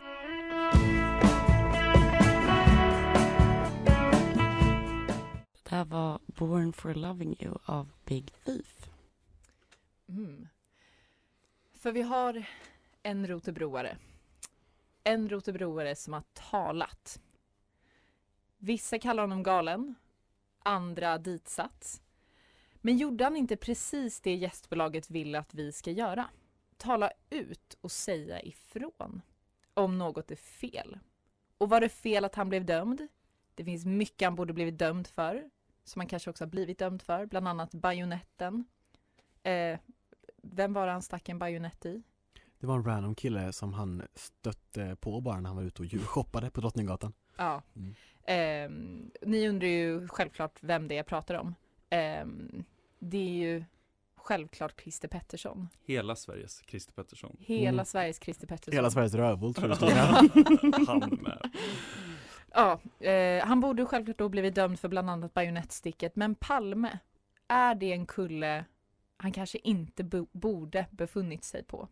Det 5.69 5.75
här 5.75 5.85
var 5.85 6.19
Born 6.27 6.73
for 6.73 6.95
loving 6.95 7.37
you 7.41 7.59
av 7.65 7.91
Big 8.05 8.33
Thief. 8.45 8.91
Mm. 10.09 10.49
För 11.73 11.93
vi 11.93 12.03
har 12.03 12.45
en 13.03 13.27
rotebroare. 13.27 13.97
En 15.05 15.29
rotebroare 15.29 15.97
som 15.97 16.13
har 16.13 16.23
talat. 16.33 17.21
Vissa 18.59 18.99
kallar 18.99 19.23
honom 19.23 19.43
galen, 19.43 19.95
andra 20.59 21.19
ditsatt. 21.19 22.03
Men 22.75 22.99
gjorde 22.99 23.25
han 23.25 23.37
inte 23.37 23.57
precis 23.57 24.21
det 24.21 24.35
gästbolaget 24.35 25.11
vill 25.11 25.35
att 25.35 25.55
vi 25.55 25.73
ska 25.73 25.91
göra? 25.91 26.29
Tala 26.77 27.11
ut 27.31 27.79
och 27.81 27.93
säga 27.93 28.43
ifrån 28.43 29.23
om 29.75 29.99
något 29.99 30.31
är 30.31 30.37
fel. 30.37 30.99
Och 31.59 31.69
var 31.69 31.81
det 31.81 31.89
fel 31.89 32.25
att 32.25 32.35
han 32.35 32.49
blev 32.49 32.65
dömd? 32.65 33.09
Det 33.55 33.65
finns 33.65 33.85
mycket 33.87 34.27
han 34.27 34.35
borde 34.35 34.53
blivit 34.53 34.79
dömd 34.79 35.07
för, 35.07 35.51
som 35.89 36.01
han 36.01 36.07
kanske 36.09 36.31
också 36.31 36.45
har 36.45 36.51
blivit 36.51 36.79
dömd 36.79 37.03
för, 37.03 37.27
bland 37.27 37.49
annat 37.49 37.75
bajonetten. 37.75 38.65
Eh, 39.43 39.79
vem 40.43 40.73
var 40.73 40.87
det 40.87 40.93
han 40.93 41.03
stack 41.03 41.29
en 41.29 41.39
bajonett 41.39 41.87
i? 41.87 42.03
Det 42.61 42.67
var 42.67 42.77
en 42.77 42.85
random 42.85 43.15
kille 43.15 43.53
som 43.53 43.73
han 43.75 44.03
stötte 44.15 44.97
på 45.01 45.21
bara 45.21 45.41
när 45.41 45.49
han 45.49 45.57
var 45.57 45.63
ute 45.65 45.83
och 45.83 45.87
djurshoppade 45.87 46.51
på 46.51 46.61
Drottninggatan. 46.61 47.13
Ja. 47.37 47.63
Mm. 47.77 47.95
Ehm, 48.25 49.11
ni 49.23 49.49
undrar 49.49 49.69
ju 49.69 50.09
självklart 50.09 50.59
vem 50.61 50.89
det 50.89 50.95
är 50.95 50.97
jag 50.97 51.07
pratar 51.07 51.35
om. 51.35 51.55
Ehm, 51.91 52.65
det 52.99 53.19
är 53.19 53.31
ju 53.33 53.65
självklart 54.17 54.81
Christer 54.81 55.09
Pettersson. 55.09 55.69
Hela 55.85 56.17
Sveriges 56.17 56.63
Christer 56.67 56.93
Pettersson. 56.93 57.37
Hela 57.41 57.69
Mm. 57.69 57.85
Sveriges 57.85 58.21
Christer 58.21 58.47
Pettersson. 58.47 58.75
Hela 58.75 58.91
Sveriges 58.91 59.15
rövhål 59.15 59.55
tror 59.55 59.69
jag 59.69 59.79
det 59.81 59.87
stod. 59.87 60.87
Han 60.87 61.19
med. 61.23 61.51
Ja, 62.59 62.81
eh, 63.07 63.45
han 63.47 63.61
borde 63.61 63.87
självklart 63.87 64.19
då 64.19 64.29
blivit 64.29 64.55
dömd 64.55 64.81
för 64.81 64.89
bland 64.89 65.11
annat 65.11 65.35
bajonettsticket. 65.35 66.17
Men 66.17 66.35
Palme, 66.35 66.99
är 67.49 67.75
det 67.75 67.93
en 67.93 68.07
kulle 68.07 68.65
han 69.17 69.33
kanske 69.33 69.59
inte 69.59 70.05
bo- 70.05 70.29
borde 70.33 70.87
befunnit 70.91 71.45
sig 71.45 71.65
på? 71.65 71.89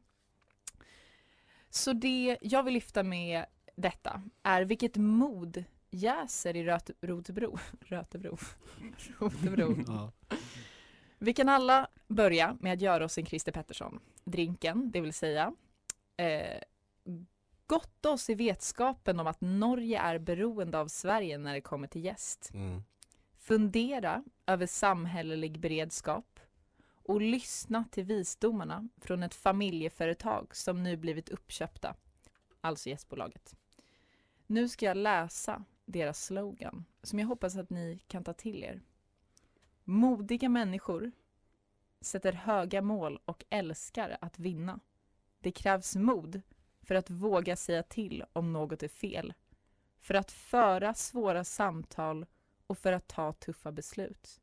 Så 1.71 1.93
det 1.93 2.39
jag 2.41 2.63
vill 2.63 2.75
lyfta 2.75 3.03
med 3.03 3.45
detta 3.77 4.23
är 4.43 4.63
vilket 4.63 4.97
mod 4.97 5.65
jäser 5.91 6.57
i 6.57 6.65
Röt- 6.65 6.91
Rotebro. 7.01 7.59
Rötebro. 7.81 8.37
Rotebro. 9.19 9.77
Ja. 9.87 10.13
Vi 11.19 11.35
kan 11.35 11.49
alla 11.49 11.89
börja 12.09 12.57
med 12.61 12.73
att 12.73 12.81
göra 12.81 13.05
oss 13.05 13.19
en 13.19 13.27
Christer 13.27 13.53
Pettersson. 13.53 14.01
Drinken, 14.25 14.91
det 14.91 15.01
vill 15.01 15.13
säga. 15.13 15.53
Eh, 16.17 16.59
gotta 17.67 18.11
oss 18.11 18.31
i 18.31 18.35
vetskapen 18.35 19.21
om 19.21 19.27
att 19.27 19.41
Norge 19.41 20.01
är 20.01 20.19
beroende 20.19 20.79
av 20.79 20.89
Sverige 20.89 21.39
när 21.39 21.55
det 21.55 21.61
kommer 21.61 21.89
till 21.89 22.05
gäst. 22.05 22.51
Mm. 22.55 22.83
Fundera 23.35 24.25
över 24.47 24.67
samhällelig 24.67 25.61
beredskap 25.61 26.41
och 27.07 27.21
lyssna 27.21 27.85
till 27.91 28.05
visdomarna 28.05 28.89
från 29.01 29.23
ett 29.23 29.35
familjeföretag 29.35 30.57
som 30.57 30.83
nu 30.83 30.97
blivit 30.97 31.29
uppköpta, 31.29 31.95
alltså 32.61 32.89
gästbolaget. 32.89 33.55
Nu 34.47 34.69
ska 34.69 34.87
jag 34.87 34.97
läsa 34.97 35.65
deras 35.85 36.25
slogan 36.25 36.85
som 37.03 37.19
jag 37.19 37.27
hoppas 37.27 37.57
att 37.57 37.71
ni 37.71 37.99
kan 38.07 38.25
ta 38.25 38.33
till 38.33 38.65
er. 38.65 38.83
Modiga 39.85 40.49
människor 40.49 41.13
sätter 42.01 42.33
höga 42.33 42.83
mål 42.83 43.21
och 43.25 43.45
älskar 43.51 44.19
att 44.21 44.39
vinna. 44.39 44.81
Det 45.41 45.53
krävs 45.53 45.97
mod 45.97 46.43
för 46.87 46.95
att 46.95 47.11
våga 47.11 47.57
säga 47.57 47.83
till 47.83 48.25
om 48.33 48.53
något 48.53 48.83
är 48.83 48.89
fel. 48.89 49.35
För 50.01 50.15
att 50.15 50.31
föra 50.33 50.95
svåra 50.95 51.45
samtal 51.45 52.27
och 52.67 52.79
för 52.79 52.93
att 52.93 53.09
ta 53.09 53.33
tuffa 53.33 53.73
beslut. 53.73 54.41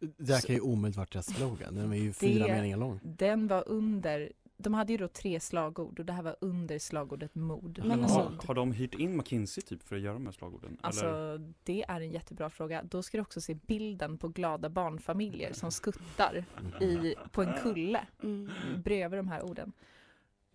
Det 0.00 0.32
här 0.34 0.40
kan 0.40 0.54
ju 0.54 0.60
omöjligt 0.60 0.96
varit 0.96 1.12
deras 1.12 1.26
slogan, 1.36 1.74
den 1.74 1.92
är 1.92 1.96
ju 1.96 2.12
fyra 2.12 2.46
Det- 2.46 2.52
meningar 2.52 2.76
lång. 2.76 3.00
Den 3.02 3.48
var 3.48 3.68
under, 3.68 4.32
de 4.56 4.74
hade 4.74 4.92
ju 4.92 4.98
då 4.98 5.08
tre 5.08 5.40
slagord 5.40 5.98
och 5.98 6.04
det 6.06 6.12
här 6.12 6.22
var 6.22 6.36
under 6.40 6.78
slagordet 6.78 7.34
mod. 7.34 7.80
Men 7.84 8.04
har, 8.04 8.32
har 8.46 8.54
de 8.54 8.72
hyrt 8.72 8.94
in 8.94 9.16
McKinsey 9.16 9.62
typ 9.62 9.82
för 9.82 9.96
att 9.96 10.02
göra 10.02 10.14
de 10.14 10.26
här 10.26 10.32
slagorden? 10.32 10.78
Alltså 10.80 11.06
Eller? 11.06 11.52
det 11.62 11.84
är 11.88 12.00
en 12.00 12.10
jättebra 12.10 12.50
fråga. 12.50 12.82
Då 12.82 13.02
ska 13.02 13.16
du 13.18 13.22
också 13.22 13.40
se 13.40 13.54
bilden 13.54 14.18
på 14.18 14.28
glada 14.28 14.68
barnfamiljer 14.68 15.52
som 15.52 15.72
skuttar 15.72 16.44
i, 16.80 17.14
på 17.32 17.42
en 17.42 17.52
kulle 17.62 18.06
Mm. 18.22 18.50
bredvid 18.84 19.18
de 19.18 19.28
här 19.28 19.42
orden. 19.42 19.72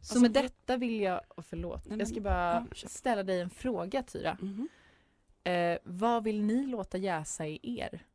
Så 0.03 0.13
Alltså, 0.13 0.19
med 0.19 0.31
detta 0.31 0.77
vill 0.77 1.01
jag, 1.01 1.21
oh, 1.37 1.43
förlåt, 1.47 1.85
Nej, 1.85 1.99
jag 1.99 2.07
ska 2.07 2.21
bara 2.21 2.67
ställa 2.73 3.23
dig 3.23 3.41
en 3.41 3.49
fråga 3.49 4.03
Tyra. 4.03 4.37
Mhm. 4.41 4.67
Eh, 5.43 5.77
vad 5.83 6.23
vill 6.23 6.41
ni 6.41 6.65
låta 6.65 6.97
jäsa 6.97 7.47
i 7.47 7.59
er? 7.63 8.05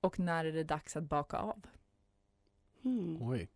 Och 0.00 0.18
när 0.18 0.44
är 0.44 0.52
det 0.52 0.64
dags 0.64 0.96
att 0.96 1.04
baka 1.04 1.36
av? 1.36 1.62
Mm. 2.84 3.18
Oj. 3.20 3.48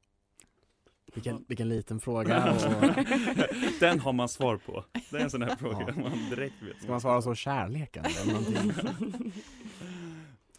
Vilken, 1.14 1.44
vilken 1.48 1.68
liten 1.68 2.00
fråga 2.00 2.52
och 2.52 2.60
Den 3.80 4.00
har 4.00 4.12
man 4.12 4.28
svar 4.28 4.56
på. 4.56 4.84
Det 5.10 5.16
är 5.16 5.20
en 5.20 5.30
sån 5.30 5.42
här 5.42 5.56
fråga 5.56 5.84
Ja. 5.96 6.02
man 6.02 6.30
direkt 6.30 6.62
vet. 6.62 6.82
ska 6.82 6.90
man 6.90 7.00
svara 7.00 7.22
så 7.22 7.34
kärleken 7.34 8.04
eller 8.04 8.32
någonting? 8.32 9.32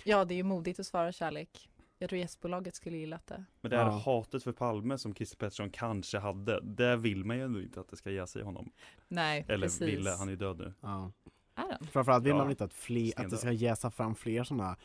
Ja, 0.03 0.25
det 0.25 0.33
är 0.33 0.35
ju 0.35 0.43
modigt 0.43 0.79
att 0.79 0.85
svara 0.85 1.11
kärlek. 1.11 1.69
Jag 2.01 2.09
tror 2.09 2.19
gästbolaget 2.19 2.75
skulle 2.75 2.97
gilla 2.97 3.19
det. 3.25 3.43
Men 3.61 3.71
det 3.71 3.77
här 3.77 3.85
Ja. 3.85 3.91
hatet 3.91 4.43
för 4.43 4.51
Palme 4.51 4.97
som 4.97 5.15
Christer 5.15 5.37
Pettersson 5.37 5.69
kanske 5.69 6.17
hade, 6.19 6.61
det 6.61 6.95
vill 6.95 7.25
man 7.25 7.37
ju 7.37 7.43
ändå 7.43 7.61
inte 7.61 7.79
att 7.79 7.87
det 7.89 7.95
ska 7.97 8.11
ge 8.11 8.27
sig 8.27 8.43
honom. 8.43 8.71
Nej, 9.07 9.45
Eller 9.47 9.65
precis. 9.65 9.81
ville, 9.81 10.09
han 10.09 10.27
är 10.27 10.31
ju 10.31 10.37
död 10.37 10.57
nu. 10.57 10.73
Ja. 10.81 11.11
Framförallt 11.91 12.23
vill 12.23 12.29
Ja. 12.29 12.37
man 12.37 12.49
inte 12.49 12.63
att, 12.63 12.73
fler, 12.73 13.19
att 13.19 13.29
det 13.29 13.37
ska 13.37 13.51
jäsa 13.51 13.91
fram 13.91 14.15
fler 14.15 14.43
sådana 14.43 14.77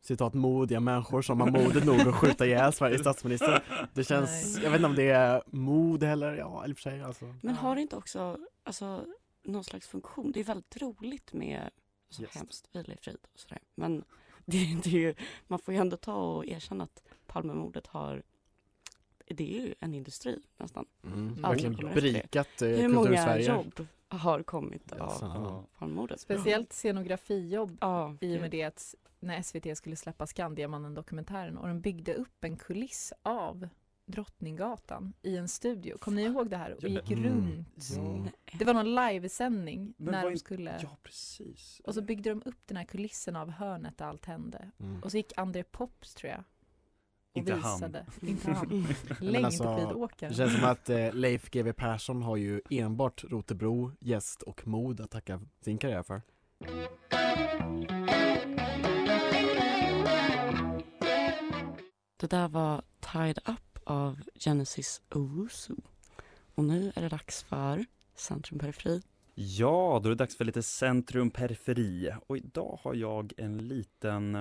citat 0.00 0.34
modiga 0.34 0.80
människor 0.80 1.22
som 1.22 1.40
har 1.40 1.50
modet 1.50 1.84
nog 1.84 2.00
att 2.00 2.14
skjuta 2.14 2.46
ihjäl 2.46 2.72
Sveriges 2.72 3.00
statsminister. 3.06 3.62
Det 3.94 4.04
känns, 4.04 4.54
Nej. 4.54 4.64
jag 4.64 4.70
vet 4.70 4.78
inte 4.78 4.86
om 4.88 4.94
det 4.94 5.10
är 5.10 5.42
mod 5.46 6.02
heller, 6.02 6.32
ja 6.36 6.46
och 6.46 6.64
för 6.66 6.74
sig 6.82 7.02
alltså. 7.02 7.34
Men 7.42 7.54
har 7.54 7.74
det 7.74 7.80
inte 7.82 7.96
också 7.96 8.38
alltså, 8.64 9.06
någon 9.42 9.64
slags 9.64 9.88
funktion? 9.88 10.32
Det 10.32 10.40
är 10.40 10.44
väldigt 10.44 10.82
roligt 10.82 11.32
med 11.32 11.70
så 12.10 12.22
Yes. 12.22 12.34
hemskt 12.36 12.68
vila 12.72 12.94
i 12.94 12.96
frid 12.96 13.18
och 13.34 13.38
sådär. 13.40 13.58
Men 13.74 14.04
det, 14.52 14.76
det 14.84 14.90
är 14.90 15.00
ju, 15.00 15.14
man 15.46 15.58
får 15.58 15.74
ju 15.74 15.80
ändå 15.80 15.96
ta 15.96 16.14
och 16.14 16.46
erkänna 16.46 16.84
att 16.84 17.02
Palmemordet 17.26 17.86
har 17.86 18.22
det 19.26 19.56
är 19.56 19.60
ju 19.60 19.74
en 19.80 19.94
industri 19.94 20.42
nästan. 20.56 20.86
Mm. 21.04 21.38
Ja, 21.42 21.48
Verkligen 21.48 21.74
berikat 21.94 22.62
eh, 22.62 22.68
Hur 22.68 22.88
många 22.88 23.38
jobb 23.38 23.86
har 24.08 24.42
kommit 24.42 24.92
av 24.92 25.08
Sanna. 25.08 25.64
barnmordet. 25.78 26.20
Speciellt 26.20 26.72
scenografijobb 26.72 27.78
Ja, 27.80 28.16
i 28.20 28.36
och 28.36 28.40
med 28.40 28.50
det 28.50 28.62
att 28.62 28.94
när 29.20 29.42
SVT 29.42 29.76
skulle 29.76 29.96
släppa 29.96 30.26
Skandiamannen-dokumentären 30.26 31.58
och 31.58 31.68
de 31.68 31.80
byggde 31.80 32.14
upp 32.14 32.44
en 32.44 32.56
kuliss 32.56 33.12
av 33.22 33.68
Drottninggatan 34.06 35.12
i 35.22 35.36
en 35.36 35.48
studio. 35.48 35.98
Kommer 35.98 36.16
ni 36.16 36.22
ihåg 36.22 36.50
det 36.50 36.56
här? 36.56 36.72
Och 36.74 36.88
gick 36.88 37.10
Mm. 37.10 37.24
runt. 37.24 37.90
Mm. 37.96 38.28
Det 38.58 38.64
var 38.64 38.74
någon 38.74 38.94
livesändning 38.94 39.94
Men 39.96 40.12
när 40.12 40.30
de 40.30 40.36
skulle... 40.38 40.78
Ja, 40.82 40.96
precis. 41.02 41.80
Och 41.84 41.94
så 41.94 42.02
byggde 42.02 42.30
de 42.30 42.42
upp 42.44 42.58
den 42.66 42.76
här 42.76 42.84
kulissen 42.84 43.36
av 43.36 43.50
hörnet 43.50 43.98
där 43.98 44.06
allt 44.06 44.24
hände. 44.26 44.70
Mm. 44.80 45.02
Och 45.02 45.10
så 45.10 45.16
gick 45.16 45.32
André 45.36 45.62
Pops 45.64 46.14
tror 46.14 46.30
jag. 46.32 46.44
Och 47.32 47.38
Inte 47.38 47.54
han. 47.54 47.74
visade. 47.74 48.06
Inte 48.22 48.50
han. 48.52 48.68
Men 49.20 49.32
Längd 49.32 49.44
alltså, 49.46 49.64
på 49.64 49.76
skidåkaren. 49.76 50.32
Det 50.32 50.36
känns 50.36 50.54
som 50.54 50.64
att 50.64 50.90
eh, 50.90 51.12
Leif 51.14 51.50
GW 51.50 51.72
Persson 51.72 52.22
har 52.22 52.36
ju 52.36 52.60
enbart 52.70 53.24
Rotebro, 53.24 53.92
gäst 54.00 54.42
och 54.42 54.66
mod 54.66 55.00
att 55.00 55.10
tacka 55.10 55.40
sin 55.60 55.78
karriär 55.78 56.02
för. 56.02 56.22
Det 62.16 62.26
där 62.30 62.48
var 62.48 62.82
Tied 63.00 63.38
Up 63.48 63.73
av 63.86 64.20
Genesis 64.34 65.02
Owusu. 65.10 65.74
Och 66.54 66.64
nu 66.64 66.92
är 66.96 67.02
det 67.02 67.08
dags 67.08 67.42
för 67.42 67.84
Centrum 68.14 68.58
Periferi. 68.58 69.02
Ja, 69.34 70.00
då 70.02 70.08
är 70.08 70.10
det 70.10 70.14
dags 70.16 70.36
för 70.36 70.44
lite 70.44 70.62
centrum 70.62 71.30
periferi 71.30 72.12
och 72.26 72.36
idag 72.36 72.78
har 72.82 72.94
jag 72.94 73.32
en 73.36 73.68
liten, 73.68 74.34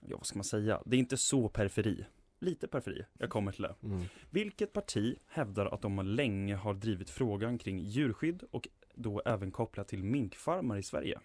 ja 0.00 0.16
vad 0.16 0.26
ska 0.26 0.38
man 0.38 0.44
säga, 0.44 0.82
det 0.86 0.96
är 0.96 0.98
inte 0.98 1.16
så 1.16 1.48
periferi, 1.48 2.06
lite 2.40 2.68
periferi, 2.68 3.04
jag 3.18 3.30
kommer 3.30 3.52
till 3.52 3.62
det. 3.62 3.74
Mm. 3.82 4.02
Vilket 4.30 4.72
parti 4.72 5.18
hävdar 5.26 5.66
att 5.66 5.82
de 5.82 6.06
länge 6.06 6.54
har 6.56 6.74
drivit 6.74 7.10
frågan 7.10 7.58
kring 7.58 7.78
djurskydd 7.78 8.42
och 8.50 8.68
då 8.94 9.22
även 9.24 9.50
kopplat 9.50 9.88
till 9.88 10.04
minkfarmar 10.04 10.76
i 10.76 10.82
Sverige? 10.82 11.20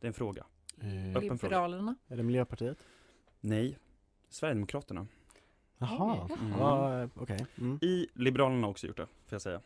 Det 0.00 0.06
är 0.06 0.08
en 0.08 0.14
fråga. 0.14 0.46
Eh, 0.80 1.16
Öppen 1.16 1.38
fråga. 1.38 1.66
Liberalerna. 1.66 1.96
är 2.08 2.16
det 2.16 2.22
Miljöpartiet? 2.22 2.78
Nej, 3.40 3.78
Sverigedemokraterna. 4.28 5.06
Jaha. 5.78 6.28
Mm. 6.40 6.58
ja, 6.58 7.02
eh, 7.02 7.08
okej. 7.14 7.46
Mm. 7.58 7.78
I 7.82 8.06
Liberalerna 8.14 8.66
har 8.66 8.70
också 8.70 8.86
gjort 8.86 8.96
det, 8.96 9.06
får 9.06 9.34
jag 9.34 9.42
säga. 9.42 9.60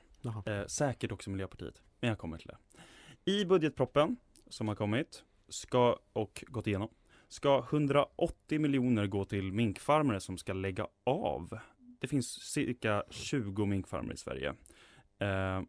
Eh, 0.46 0.66
säkert 0.66 1.12
också 1.12 1.30
Miljöpartiet, 1.30 1.82
men 2.00 2.08
jag 2.08 2.18
kommer 2.18 2.38
till 2.38 2.48
det. 2.48 2.56
I 3.32 3.44
budgetproppen 3.44 4.16
som 4.48 4.68
har 4.68 4.74
kommit, 4.74 5.24
ska, 5.48 5.98
och 6.12 6.44
gått 6.46 6.66
igenom, 6.66 6.88
ska 7.28 7.58
180 7.58 8.60
miljoner 8.60 9.06
gå 9.06 9.24
till 9.24 9.52
minkfarmare 9.52 10.20
som 10.20 10.38
ska 10.38 10.52
lägga 10.52 10.86
av. 11.04 11.58
Det 12.00 12.06
finns 12.08 12.28
cirka 12.28 13.04
20 13.10 13.66
minkfarmare 13.66 14.14
i 14.14 14.16
Sverige. 14.16 14.54
Eh, 15.18 15.62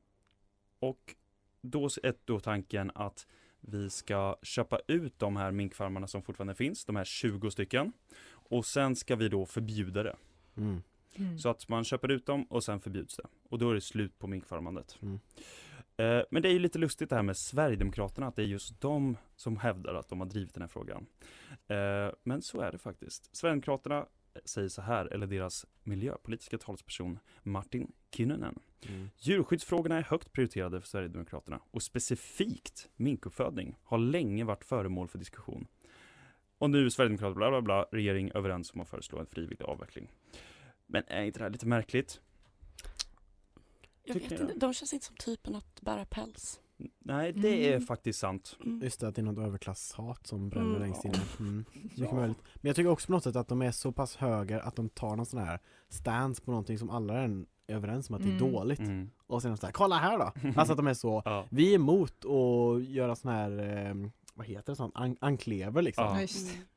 och 0.79 1.15
då 1.61 1.85
är 2.03 2.13
då 2.25 2.39
tanken 2.39 2.91
att 2.95 3.27
vi 3.59 3.89
ska 3.89 4.35
köpa 4.41 4.79
ut 4.87 5.19
de 5.19 5.35
här 5.35 5.51
minkfarmarna 5.51 6.07
som 6.07 6.21
fortfarande 6.21 6.55
finns, 6.55 6.85
de 6.85 6.95
här 6.95 7.03
20 7.03 7.51
stycken. 7.51 7.93
Och 8.29 8.65
sen 8.65 8.95
ska 8.95 9.15
vi 9.15 9.29
då 9.29 9.45
förbjuda 9.45 10.03
det. 10.03 10.15
Mm. 10.57 10.81
Mm. 11.15 11.37
Så 11.37 11.49
att 11.49 11.69
man 11.69 11.83
köper 11.83 12.11
ut 12.11 12.25
dem 12.25 12.43
och 12.43 12.63
sen 12.63 12.79
förbjuds 12.79 13.15
det. 13.15 13.23
Och 13.49 13.59
då 13.59 13.69
är 13.69 13.73
det 13.73 13.81
slut 13.81 14.19
på 14.19 14.27
minkfarmandet. 14.27 14.97
Mm. 15.01 15.19
Eh, 15.97 16.25
men 16.31 16.41
det 16.41 16.49
är 16.49 16.53
ju 16.53 16.59
lite 16.59 16.79
lustigt 16.79 17.09
det 17.09 17.15
här 17.15 17.23
med 17.23 17.37
Sverigedemokraterna, 17.37 18.27
att 18.27 18.35
det 18.35 18.41
är 18.41 18.47
just 18.47 18.81
de 18.81 19.17
som 19.35 19.57
hävdar 19.57 19.93
att 19.93 20.09
de 20.09 20.19
har 20.19 20.27
drivit 20.27 20.53
den 20.53 20.61
här 20.61 20.67
frågan. 20.67 21.05
Eh, 21.67 22.13
men 22.23 22.41
så 22.41 22.61
är 22.61 22.71
det 22.71 22.77
faktiskt. 22.77 23.35
Sverigedemokraterna 23.35 24.05
säger 24.45 24.69
så 24.69 24.81
här, 24.81 25.05
eller 25.05 25.27
deras 25.27 25.65
miljöpolitiska 25.83 26.57
talesperson 26.57 27.19
Martin 27.43 27.91
Kinnunen. 28.11 28.59
Mm. 28.89 29.09
Djurskyddsfrågorna 29.17 29.97
är 29.97 30.01
högt 30.01 30.31
prioriterade 30.31 30.81
för 30.81 30.87
Sverigedemokraterna 30.87 31.59
och 31.71 31.83
specifikt 31.83 32.89
minkuppfödning 32.95 33.77
har 33.83 33.97
länge 33.97 34.43
varit 34.43 34.65
föremål 34.65 35.07
för 35.07 35.19
diskussion. 35.19 35.67
Och 36.63 36.69
nu 36.69 36.85
är 36.85 36.89
Sverigedemokraterna 36.89 37.35
bla 37.35 37.49
bla 37.49 37.61
bla, 37.61 37.85
regering 37.91 38.31
överens 38.33 38.73
om 38.73 38.81
att 38.81 38.87
föreslå 38.89 39.19
en 39.19 39.25
frivillig 39.25 39.61
avveckling. 39.65 40.11
Men 40.87 41.03
är 41.07 41.23
inte 41.23 41.39
det 41.39 41.43
här 41.43 41.49
lite 41.49 41.65
märkligt? 41.65 42.21
Jag 44.03 44.13
vet 44.13 44.31
inte, 44.31 44.53
de 44.55 44.73
känns 44.73 44.93
inte 44.93 45.05
som 45.05 45.15
typen 45.15 45.55
att 45.55 45.81
bära 45.81 46.05
päls. 46.05 46.59
Nej, 46.99 47.31
det 47.33 47.67
är 47.67 47.73
Mm. 47.75 47.85
faktiskt 47.87 48.19
sant. 48.19 48.57
Mm. 48.65 48.81
Just 48.83 48.99
det, 48.99 49.07
att 49.07 49.15
det 49.15 49.21
är 49.21 49.23
något 49.23 49.45
överklasshat 49.47 50.27
som 50.27 50.49
bränner 50.49 50.69
Mm. 50.69 50.81
längst 50.81 51.05
inne. 51.05 51.19
Mm. 51.39 51.65
Mycket 51.73 51.99
Ja. 51.99 52.13
möjligt. 52.15 52.37
Men 52.55 52.69
jag 52.69 52.75
tycker 52.75 52.89
också 52.89 53.05
på 53.05 53.11
något 53.11 53.23
sätt 53.23 53.35
att 53.35 53.47
de 53.47 53.61
är 53.61 53.71
så 53.71 53.91
pass 53.91 54.15
höger 54.15 54.59
att 54.59 54.75
de 54.75 54.89
tar 54.89 55.15
någon 55.15 55.25
sån 55.25 55.39
här 55.39 55.59
stance 55.89 56.41
på 56.41 56.51
någonting 56.51 56.77
som 56.79 56.89
alla 56.89 57.13
är 57.13 57.45
överens 57.67 58.09
om 58.09 58.15
att 58.15 58.21
det 58.21 58.27
är 58.29 58.37
Mm. 58.37 58.51
dåligt. 58.51 58.79
Mm. 58.79 59.09
Och 59.27 59.41
sen 59.41 59.51
är 59.51 59.55
de 59.55 59.57
så 59.59 59.65
här, 59.65 59.73
kolla 59.73 59.95
här 59.97 60.17
då! 60.17 60.31
Alltså 60.59 60.73
att 60.73 60.77
de 60.77 60.87
är 60.87 60.93
så, 60.93 61.21
Ja. 61.25 61.45
vi 61.51 61.71
är 61.71 61.75
emot 61.75 62.25
att 62.25 62.83
göra 62.83 63.15
sån 63.15 63.31
här, 63.31 63.51
eh, 63.59 63.93
vad 64.33 64.47
heter 64.47 64.71
det 64.71 64.75
sånt, 64.75 64.95
An- 64.95 65.17
enklever 65.21 65.81
liksom. 65.81 66.03
Ja. 66.05 66.27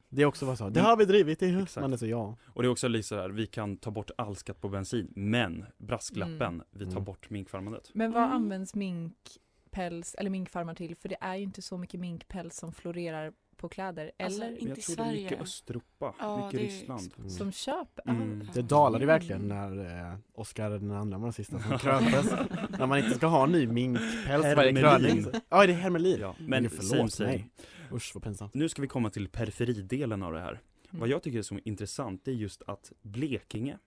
Det. 0.09 0.23
Är 0.23 0.27
också 0.27 0.47
bara 0.47 0.57
så, 0.57 0.69
det 0.69 0.81
har 0.81 0.97
vi 0.97 1.05
drivit 1.05 1.42
i 1.42 1.55
Exakt. 1.62 1.83
Man 1.83 1.92
är 1.92 1.97
så 1.97 2.07
ja. 2.07 2.37
Och 2.47 2.62
det 2.62 2.69
är 2.69 2.71
också 2.71 2.88
lite 2.88 3.09
så 3.09 3.16
här, 3.16 3.29
vi 3.29 3.47
kan 3.47 3.77
ta 3.77 3.90
bort 3.90 4.11
all 4.19 4.37
skatt 4.37 4.61
på 4.61 4.69
bensin, 4.69 5.12
men 5.16 5.64
brasklappen, 5.79 6.42
Mm. 6.42 6.62
vi 6.71 6.85
tar 6.85 6.90
Mm. 6.92 7.05
bort 7.05 7.31
minkfarmandet. 7.31 7.90
Men 7.95 8.12
vad 8.12 8.23
Mm. 8.23 8.35
används 8.37 8.75
minkpäls 8.75 10.14
eller 10.14 10.31
minkfarmar 10.31 10.75
till? 10.75 10.97
För 10.97 11.09
det 11.09 11.16
är 11.21 11.35
ju 11.37 11.42
inte 11.42 11.62
så 11.62 11.79
mycket 11.79 12.01
minkpäls 12.01 12.57
som 12.57 12.73
florerar 12.73 13.33
på 13.57 13.69
kläder. 13.69 14.12
Alltså, 14.19 14.42
eller 14.42 14.53
Inte 14.53 14.69
jag 14.69 14.79
i 14.79 14.83
tror 14.83 14.97
det 14.97 15.03
är 15.03 15.12
mycket 15.12 15.29
Sverige. 15.29 15.42
Östeuropa, 15.42 16.14
Ja, 16.19 16.37
mycket 16.47 16.61
det 16.61 16.66
är 16.66 16.71
Ryssland. 16.71 17.14
Mm. 17.19 17.31
som 17.31 17.53
köper. 17.53 18.11
Mm. 18.11 18.49
Det 18.55 18.62
dalade 18.62 19.05
Mm. 19.05 19.07
verkligen 19.14 19.49
när 19.49 20.11
eh, 20.12 20.19
Oscar 20.35 20.71
den 20.71 20.90
andra 20.90 21.19
var 21.19 21.27
den 21.27 21.33
sista 21.33 21.59
som 21.61 21.79
kröntes. 21.79 22.33
när 22.79 22.87
man 22.87 22.99
inte 22.99 23.11
ska 23.16 23.27
ha 23.27 23.47
ny 23.47 23.66
minkpäls 23.66 24.57
varje 24.57 24.73
kröning. 24.73 25.25
Ja, 25.49 25.66
det 25.66 25.73
är 25.73 25.77
hermelin. 25.77 26.19
Ja, 26.21 26.35
Men 26.38 26.62
men 26.62 26.71
förlåt 26.71 27.12
same. 27.12 27.31
mig. 27.31 27.49
Usch 27.92 28.11
vad 28.14 28.23
pinsamt. 28.25 28.55
Nu 28.55 28.69
ska 28.69 28.83
vi 28.83 28.88
komma 28.88 29.11
till 29.11 29.29
periferidelen 29.29 30.23
av 30.23 30.33
det 30.33 30.40
här. 30.40 30.51
Mm. 30.53 31.01
Vad 31.01 31.09
jag 31.09 31.23
tycker 31.23 31.38
är 31.38 31.42
så 31.42 31.59
intressant, 31.64 32.25
det 32.25 32.31
är 32.31 32.35
just 32.35 32.62
att 32.66 32.92
Blekinge, 33.03 33.79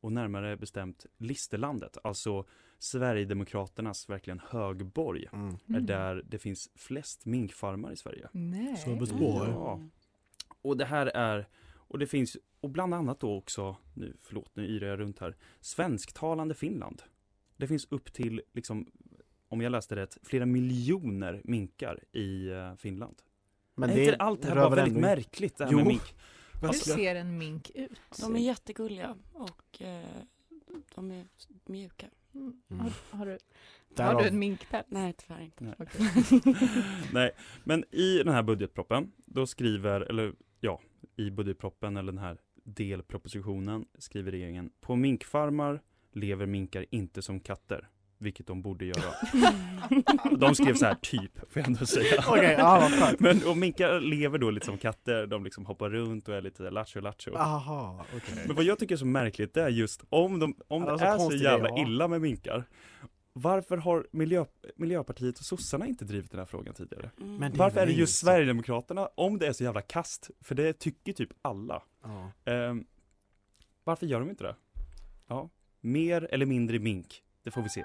och 0.00 0.12
närmare 0.12 0.56
bestämt 0.56 1.06
Listerlandet, 1.18 1.98
alltså 2.04 2.44
Sverigedemokraternas 2.86 4.08
verkligen 4.08 4.40
högborg, 4.48 5.28
Mm. 5.32 5.48
är 5.48 5.70
Mm. 5.70 5.86
där 5.86 6.22
det 6.28 6.38
finns 6.38 6.70
flest 6.74 7.24
minkfarmar 7.26 7.92
i 7.92 7.96
Sverige. 7.96 8.28
Nej. 8.32 8.76
Ja. 8.86 9.80
Och 10.62 10.76
det 10.76 10.84
här 10.84 11.06
är, 11.06 11.48
och 11.74 11.98
det 11.98 12.06
finns, 12.06 12.36
och 12.60 12.70
bland 12.70 12.94
annat 12.94 13.20
då 13.20 13.36
också, 13.36 13.76
nu, 13.94 14.16
förlåt 14.20 14.50
nu 14.56 14.66
yrar 14.66 14.88
jag 14.88 15.00
runt 15.00 15.18
här, 15.18 15.36
svensktalande 15.60 16.54
Finland. 16.54 17.02
Det 17.56 17.66
finns 17.66 17.86
upp 17.90 18.12
till, 18.12 18.42
liksom, 18.52 18.86
om 19.48 19.60
jag 19.60 19.72
läste 19.72 19.96
rätt, 19.96 20.18
flera 20.22 20.46
miljoner 20.46 21.40
minkar 21.44 22.04
i 22.12 22.48
eh, 22.48 22.74
Finland. 22.74 23.16
Men 23.74 23.90
är 23.90 24.00
inte 24.00 24.16
allt 24.16 24.42
det 24.42 24.48
här 24.48 24.54
väl 24.54 24.70
väldigt 24.70 24.88
ändå- 24.88 25.00
märkligt 25.00 25.56
det 25.56 25.64
här 25.64 25.72
Jo. 25.72 25.78
med 25.78 25.86
mink? 25.86 26.02
Hur 26.60 26.68
Alltså, 26.68 26.94
ser 26.94 27.14
en 27.14 27.38
mink 27.38 27.70
ut? 27.74 28.00
De 28.20 28.36
är 28.36 28.40
jättegulliga 28.40 29.16
och 29.32 29.82
eh, 29.82 30.04
de 30.94 31.10
är 31.10 31.26
mjuka. 31.66 32.06
Mm. 32.36 32.80
Har, 32.80 32.92
har, 33.18 33.26
du, 33.26 33.30
har 33.32 33.38
Därav- 34.14 34.22
du 34.22 34.28
en 34.28 34.38
minkpäls? 34.38 34.86
Nej, 34.88 35.12
tyvärr 35.18 35.40
inte. 35.40 35.64
Nej. 35.64 35.74
Okej. 35.78 36.42
Nej, 37.12 37.30
men 37.64 37.84
i 37.90 38.18
den 38.18 38.34
här 38.34 38.42
budgetproppen, 38.42 39.12
då 39.24 39.46
skriver, 39.46 40.00
eller 40.00 40.32
ja, 40.60 40.80
i 41.16 41.30
budgetproppen 41.30 41.96
eller 41.96 42.12
den 42.12 42.22
här 42.22 42.38
delpropositionen 42.64 43.86
skriver 43.98 44.30
regeringen 44.30 44.70
På 44.80 44.96
minkfarmar 44.96 45.80
lever 46.12 46.46
minkar 46.46 46.86
inte 46.90 47.22
som 47.22 47.40
katter, 47.40 47.88
vilket 48.18 48.46
de 48.46 48.62
borde 48.62 48.84
göra. 48.84 49.14
De 50.38 50.54
skrev 50.54 50.74
så 50.74 50.84
här 50.84 50.94
typ, 50.94 51.38
får 51.38 51.60
jag 51.60 51.66
ändå 51.66 51.86
säga. 51.86 52.24
Vad 52.28 52.92
skönt. 52.92 53.20
Men 53.20 53.46
och 53.46 53.56
minkar 53.56 54.00
lever 54.00 54.38
då 54.38 54.50
lite 54.50 54.66
som 54.66 54.78
katter, 54.78 55.26
de 55.26 55.44
liksom 55.44 55.66
hoppar 55.66 55.90
runt 55.90 56.28
och 56.28 56.34
är 56.34 56.42
lite 56.42 56.70
lattjo 56.70 57.00
lattjo. 57.00 57.32
Okej. 58.16 58.44
Men 58.46 58.56
vad 58.56 58.64
jag 58.64 58.78
tycker 58.78 58.94
är 58.94 58.98
så 58.98 59.06
märkligt 59.06 59.54
det 59.54 59.62
är 59.62 59.68
just 59.68 60.04
om, 60.08 60.38
de, 60.38 60.56
om 60.68 60.84
det 60.84 60.98
så 60.98 61.04
är 61.04 61.12
så 61.12 61.18
konstigt 61.18 61.42
jävla 61.42 61.68
ja. 61.68 61.82
illa 61.82 62.08
med 62.08 62.20
minkar 62.20 62.64
Varför 63.32 63.76
har 63.76 64.06
miljö, 64.10 64.44
Miljöpartiet 64.76 65.38
och 65.38 65.44
sossarna 65.44 65.86
inte 65.86 66.04
drivit 66.04 66.30
den 66.30 66.38
här 66.38 66.46
frågan 66.46 66.74
tidigare? 66.74 67.10
Mm. 67.20 67.36
Men 67.36 67.52
det 67.52 67.58
Varför 67.58 67.80
är 67.80 67.86
det 67.86 67.92
just 67.92 68.22
inte- 68.22 68.26
Sverigedemokraterna, 68.26 69.08
om 69.14 69.38
det 69.38 69.46
är 69.46 69.52
så 69.52 69.64
jävla 69.64 69.82
kast? 69.82 70.30
För 70.40 70.54
det 70.54 70.72
tycker 70.72 71.12
typ 71.12 71.30
alla. 71.42 71.82
Ja. 72.02 72.30
Ehm, 72.52 72.84
varför 73.84 74.06
gör 74.06 74.20
de 74.20 74.30
inte 74.30 74.44
det? 74.44 74.56
Ja, 75.28 75.50
mer 75.80 76.28
eller 76.30 76.46
mindre 76.46 76.78
mink, 76.78 77.22
det 77.42 77.50
får 77.50 77.62
vi 77.62 77.68
se. 77.68 77.84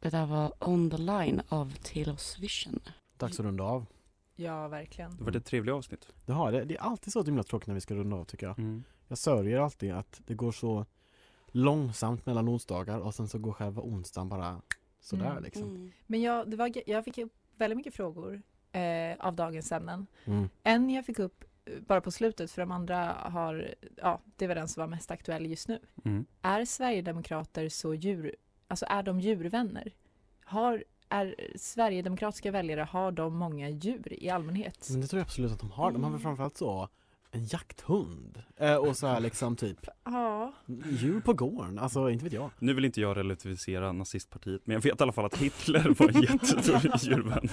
Det 0.00 0.10
där 0.10 0.26
var 0.26 0.52
On 0.60 0.90
the 0.90 0.96
line 0.96 1.42
av 1.48 1.72
Taylor's 1.72 2.40
Vision. 2.40 2.80
Dags 3.16 3.40
att 3.40 3.46
runda 3.46 3.64
av. 3.64 3.86
Ja, 4.36 4.68
verkligen. 4.68 5.16
Det 5.16 5.24
var 5.24 5.36
ett 5.36 5.44
trevligt 5.44 5.74
avsnitt. 5.74 6.08
Det, 6.26 6.32
har, 6.32 6.52
det, 6.52 6.64
det 6.64 6.76
är 6.76 6.80
alltid 6.80 7.12
så 7.12 7.22
himla 7.24 7.42
tråkigt 7.42 7.66
när 7.66 7.74
vi 7.74 7.80
ska 7.80 7.94
runda 7.94 8.16
av 8.16 8.24
tycker 8.24 8.46
jag. 8.46 8.58
Mm. 8.58 8.84
Jag 9.08 9.18
sörjer 9.18 9.58
alltid 9.60 9.92
att 9.92 10.20
det 10.26 10.34
går 10.34 10.52
så 10.52 10.86
långsamt 11.46 12.26
mellan 12.26 12.48
onsdagar 12.48 12.98
och 12.98 13.14
sen 13.14 13.28
så 13.28 13.38
går 13.38 13.52
själva 13.52 13.82
onsdagen 13.82 14.28
bara 14.28 14.60
sådär 15.00 15.30
Mm. 15.30 15.42
liksom. 15.42 15.62
Mm. 15.62 15.92
Men 16.06 16.22
jag, 16.22 16.50
det 16.50 16.56
var, 16.56 16.72
jag 16.86 17.04
fick 17.04 17.18
upp 17.18 17.32
väldigt 17.56 17.76
mycket 17.76 17.94
frågor 17.94 18.42
eh, 18.72 19.26
av 19.26 19.36
dagens 19.36 19.72
ämnen. 19.72 20.06
Mm. 20.24 20.48
En 20.62 20.90
jag 20.90 21.06
fick 21.06 21.18
upp 21.18 21.44
bara 21.86 22.00
på 22.00 22.10
slutet 22.10 22.50
för 22.50 22.62
de 22.62 22.70
andra 22.70 23.12
har, 23.12 23.74
ja 23.96 24.20
det 24.36 24.46
väl 24.46 24.56
den 24.56 24.68
som 24.68 24.80
var 24.80 24.88
mest 24.88 25.10
aktuell 25.10 25.46
just 25.46 25.68
nu. 25.68 25.78
Mm. 26.04 26.26
Är 26.42 26.64
Sverigedemokrater 26.64 27.68
så 27.68 27.94
djur, 27.94 28.36
alltså 28.68 28.86
är 28.88 29.02
de 29.02 29.20
djurvänner? 29.20 29.92
Har, 30.44 30.84
är 31.08 31.34
Sverigedemokratiska 31.56 32.50
väljare, 32.50 32.80
har 32.90 33.12
de 33.12 33.36
många 33.36 33.68
djur 33.68 34.12
i 34.22 34.30
allmänhet? 34.30 34.88
Men 34.90 35.00
det 35.00 35.06
tror 35.06 35.18
jag 35.18 35.24
absolut 35.24 35.52
att 35.52 35.60
de 35.60 35.70
har. 35.70 35.92
De 35.92 36.04
har 36.04 36.10
väl 36.10 36.20
framförallt 36.20 36.56
så 36.56 36.88
en 37.30 37.44
jakthund 37.44 38.42
eh, 38.56 38.74
och 38.76 38.96
så 38.96 39.06
här 39.06 39.20
liksom 39.20 39.56
typ 39.56 39.86
Ja. 40.04 40.52
djur 40.90 41.20
på 41.20 41.32
gården, 41.32 41.78
alltså 41.78 42.10
inte 42.10 42.24
vet 42.24 42.32
jag. 42.32 42.50
Nu 42.58 42.74
vill 42.74 42.84
inte 42.84 43.00
jag 43.00 43.16
relativisera 43.16 43.92
nazistpartiet 43.92 44.62
men 44.66 44.74
jag 44.74 44.80
vet 44.82 45.00
i 45.00 45.02
alla 45.02 45.12
fall 45.12 45.24
att 45.24 45.36
Hitler 45.36 45.94
var 45.98 46.08
en 46.08 46.22
jättestor 46.22 46.90
djurvän. 47.10 47.48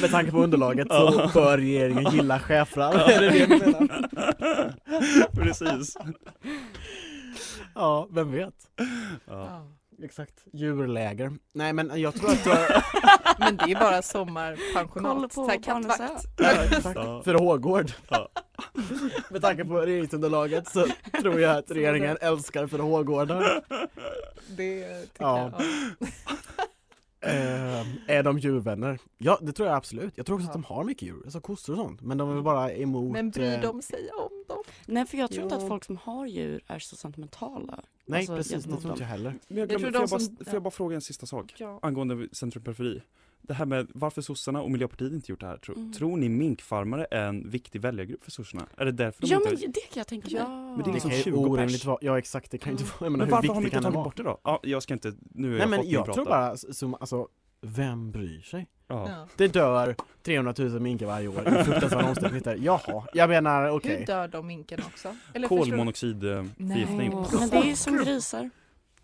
Med 0.00 0.10
tanke 0.10 0.30
på 0.30 0.38
underlaget 0.42 0.88
så 0.88 1.30
bör 1.34 1.58
regeringen 1.58 2.12
gilla 2.12 2.38
schäfrar. 2.40 2.94
Ja. 2.94 3.10
Är 3.10 3.20
det 3.20 3.30
det 3.30 3.46
du 3.46 3.58
menar? 3.72 5.32
Precis. 5.32 5.96
Ja, 7.74 8.08
vem 8.10 8.32
vet? 8.32 8.54
Ja. 9.24 9.66
Exakt, 10.02 10.44
djurläger. 10.52 11.32
Nej 11.52 11.72
men 11.72 12.00
jag 12.00 12.14
tror 12.14 12.30
att 12.30 12.46
jag... 12.46 12.58
Men 13.38 13.56
det 13.56 13.62
är 13.64 13.74
bara 13.74 13.84
Kolla 13.90 14.02
sommarpensionat, 14.02 15.34
på 15.34 15.44
så 15.44 15.48
här 15.48 15.62
kattvakt. 15.62 16.24
Ja, 16.38 16.50
exakt. 16.50 16.96
Ja. 16.96 17.22
För 17.22 17.34
Hågård. 17.34 17.92
Ja. 18.08 18.28
Med 19.30 19.42
tanke 19.42 19.64
på 19.64 19.80
regeringsunderlaget 19.80 20.68
så 20.68 20.86
tror 21.20 21.40
jag 21.40 21.56
att 21.56 21.70
regeringen 21.70 22.16
älskar 22.20 22.66
för 22.66 22.78
Hågårdar. 22.78 23.62
Det 24.56 25.00
tycker 25.02 25.24
Ja. 25.24 25.38
jag. 25.38 25.52
Ja. 25.98 26.06
Eh, 27.26 27.80
är 28.16 28.22
de 28.22 28.38
djurvänner? 28.38 28.98
Ja 29.18 29.38
det 29.42 29.52
tror 29.52 29.68
jag 29.68 29.76
absolut. 29.76 30.12
Jag 30.16 30.26
tror 30.26 30.36
också 30.36 30.44
Ja. 30.46 30.48
att 30.50 30.52
de 30.52 30.64
har 30.64 30.84
mycket 30.84 31.02
djur, 31.08 31.22
alltså 31.24 31.40
kossor 31.40 31.72
och 31.72 31.78
sånt. 31.78 32.00
Men 32.00 32.18
de 32.18 32.38
är 32.38 32.42
bara 32.42 32.72
emot... 32.72 33.12
Men 33.12 33.30
bryr 33.30 33.54
eh, 33.54 33.60
de 33.60 33.82
sig 33.82 34.10
om? 34.10 34.30
Nej 34.86 35.06
för 35.06 35.18
jag 35.18 35.30
tror 35.30 35.42
inte 35.42 35.56
att 35.56 35.68
folk 35.68 35.84
som 35.84 35.96
har 35.96 36.26
djur 36.26 36.60
är 36.66 36.78
så 36.78 36.96
sentimentala. 36.96 37.80
Nej 38.06 38.18
Alltså, 38.18 38.36
precis, 38.36 38.64
det 38.64 38.76
tror 38.76 38.90
inte 38.92 39.02
jag 39.02 39.08
heller. 39.08 39.30
Men 39.48 39.56
jag, 39.58 39.58
Jag 39.58 39.68
glömde, 39.80 39.90
tror 39.90 39.92
får, 39.92 40.00
jag 40.00 40.10
bara, 40.10 40.20
som- 40.20 40.36
får 40.44 40.54
jag 40.54 40.62
bara 40.62 40.70
fråga 40.70 40.94
en 40.94 41.00
sista 41.00 41.26
sak? 41.26 41.54
Ja. 41.58 41.78
Angående 41.82 42.28
Centrum 42.32 42.64
Periferi. 42.64 43.02
Det 43.42 43.54
här 43.54 43.66
med 43.66 43.86
varför 43.94 44.22
sossarna 44.22 44.62
och 44.62 44.70
Miljöpartiet 44.70 45.12
inte 45.12 45.32
gjort 45.32 45.40
det 45.40 45.46
här. 45.46 45.56
Tror, 45.56 45.76
Mm. 45.76 45.92
tror 45.92 46.16
ni 46.16 46.28
minkfarmare 46.28 47.06
är 47.10 47.26
en 47.26 47.50
viktig 47.50 47.80
väljargrupp 47.80 48.24
för 48.24 48.30
sossarna? 48.30 48.66
Är 48.76 48.84
det 48.84 48.92
därför 48.92 49.20
de 49.22 49.26
Ja 49.26 49.36
inte... 49.36 49.48
men 49.50 49.60
det 49.72 49.80
kan 49.80 50.00
jag 50.00 50.06
tänka 50.06 50.26
mig. 50.28 50.36
Ja. 50.36 50.48
Men 50.48 50.76
det 50.78 50.82
är 50.82 50.86
Det 50.86 50.92
liksom 50.92 51.10
ju 51.10 51.16
20 51.22 51.36
orimligt 51.38 51.72
pers. 51.80 51.84
vara, 51.84 51.98
ja 52.00 52.18
exakt 52.18 52.50
det 52.50 52.58
kan 52.58 52.72
ju 52.72 52.78
inte 52.78 52.84
vara, 52.84 52.96
jag 53.00 53.12
menar 53.12 53.18
Men 53.18 53.26
hur 53.26 53.32
varför 53.32 53.48
har 53.48 53.54
de 53.54 53.64
inte 53.64 53.76
det 53.76 53.82
tagit 53.82 53.94
bort 53.94 54.16
det 54.16 54.22
då? 54.22 54.40
Ja, 54.44 54.60
jag 54.62 54.82
ska 54.82 54.94
inte, 54.94 55.12
nu 55.34 55.46
har 55.48 55.52
Nej 55.52 55.60
jag 55.60 55.70
men 55.70 55.78
fått 55.78 55.88
jag 55.88 56.14
tror 56.14 56.24
bara, 56.24 56.56
som, 56.56 56.94
alltså, 56.94 57.28
vem 57.64 58.10
bryr 58.12 58.40
sig? 58.40 58.66
Ja. 58.88 59.28
Det 59.36 59.48
dör 59.48 59.96
300 60.22 60.54
000 60.58 60.80
minkar 60.80 61.06
varje 61.06 61.28
år 61.28 61.48
i 61.48 61.64
fruktansvärda 61.64 62.08
omständigheter. 62.08 62.56
Jaha, 62.60 63.04
jag 63.14 63.28
menar 63.28 63.68
okej. 63.68 63.96
Hur 63.98 64.06
dör 64.06 64.28
de 64.28 64.46
minkarna 64.46 64.82
också? 64.86 65.16
Eller 65.34 65.48
förstår 65.48 65.64
du? 65.64 65.70
Kolmonoxidförgiftning. 65.70 67.14
Åh, 67.14 67.26
Men 67.40 67.48
det 67.48 67.70
är 67.70 67.74
som 67.74 67.96
grisar. 67.96 68.50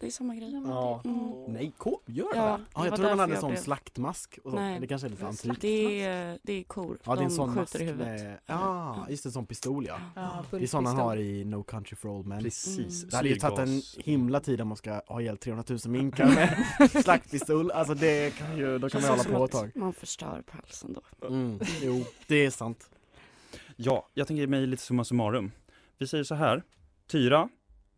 Det 0.00 0.06
är 0.06 0.10
samma 0.10 0.34
grej. 0.34 0.52
Ja. 0.66 1.00
Mm. 1.04 1.44
Nej, 1.52 1.72
ko, 1.78 2.00
gör 2.06 2.32
det? 2.32 2.38
Ja, 2.38 2.60
det 2.74 2.84
jag 2.84 2.94
trodde 2.94 3.10
man 3.10 3.18
hade 3.18 3.34
en 3.34 3.40
sån 3.40 3.50
blev- 3.50 3.60
slaktmask 3.62 4.38
och 4.44 4.50
så. 4.50 4.56
Nej. 4.56 4.80
Det 4.80 4.86
kanske 4.86 5.06
är 5.06 5.10
lite 5.10 5.26
antikt. 5.26 5.60
Det 5.60 6.02
är, 6.02 6.38
det 6.42 6.52
är 6.52 6.62
kor. 6.62 6.98
Ja, 7.04 7.14
det 7.14 7.20
är 7.20 7.22
en 7.22 7.28
De 7.28 7.34
sån 7.36 7.54
mask 7.54 7.72
skjuter 7.72 7.84
i 7.84 7.88
huvudet. 7.88 8.20
med, 8.22 8.38
ja, 8.46 9.06
just 9.10 9.26
en 9.26 9.32
sån 9.32 9.46
pistol 9.46 9.86
ja. 9.86 10.00
Ja, 10.14 10.44
Det 10.50 10.56
är 10.62 10.66
sån 10.66 10.86
han 10.86 10.96
har 10.96 11.16
i 11.16 11.44
No 11.44 11.62
Country 11.62 11.96
for 11.96 12.08
Old 12.08 12.26
Men. 12.26 12.42
Precis. 12.42 13.02
Det 13.04 13.16
hade 13.16 13.28
ju 13.28 13.34
tagit 13.36 13.58
en 13.58 13.82
himla 14.04 14.40
tid 14.40 14.60
om 14.60 14.68
man 14.68 14.76
ska 14.76 15.02
ha 15.06 15.20
ihjäl 15.20 15.36
300 15.38 15.64
000 15.68 15.78
minkar 15.86 16.26
med 16.26 16.90
slaktpistol. 17.04 17.70
Alltså 17.70 17.94
det 17.94 18.34
kan 18.38 18.56
ju, 18.56 18.78
då 18.78 18.88
kan 18.88 19.00
man 19.02 19.10
hålla 19.10 19.24
på 19.24 19.30
ett 19.44 19.54
att 19.54 19.60
tag. 19.60 19.72
Man 19.74 19.92
förstör 19.92 20.42
pälsen 20.50 20.92
då. 21.20 21.26
Mm, 21.26 21.58
jo, 21.82 22.04
det 22.26 22.46
är 22.46 22.50
sant. 22.50 22.90
Ja, 23.76 24.08
jag 24.14 24.26
tänker 24.26 24.46
mig 24.46 24.66
lite 24.66 24.82
summa 24.82 25.04
summarum. 25.04 25.52
Vi 25.98 26.06
säger 26.06 26.24
så 26.24 26.34
här. 26.34 26.62
Tyra, 27.06 27.48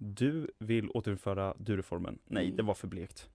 du 0.02 0.50
vill 0.58 0.90
återinföra 0.90 1.54
du-reformen. 1.58 2.18
Nej, 2.26 2.44
Mm. 2.44 2.56
det 2.56 2.62
var 2.62 2.74
för 2.74 2.88
blekt. 2.88 3.28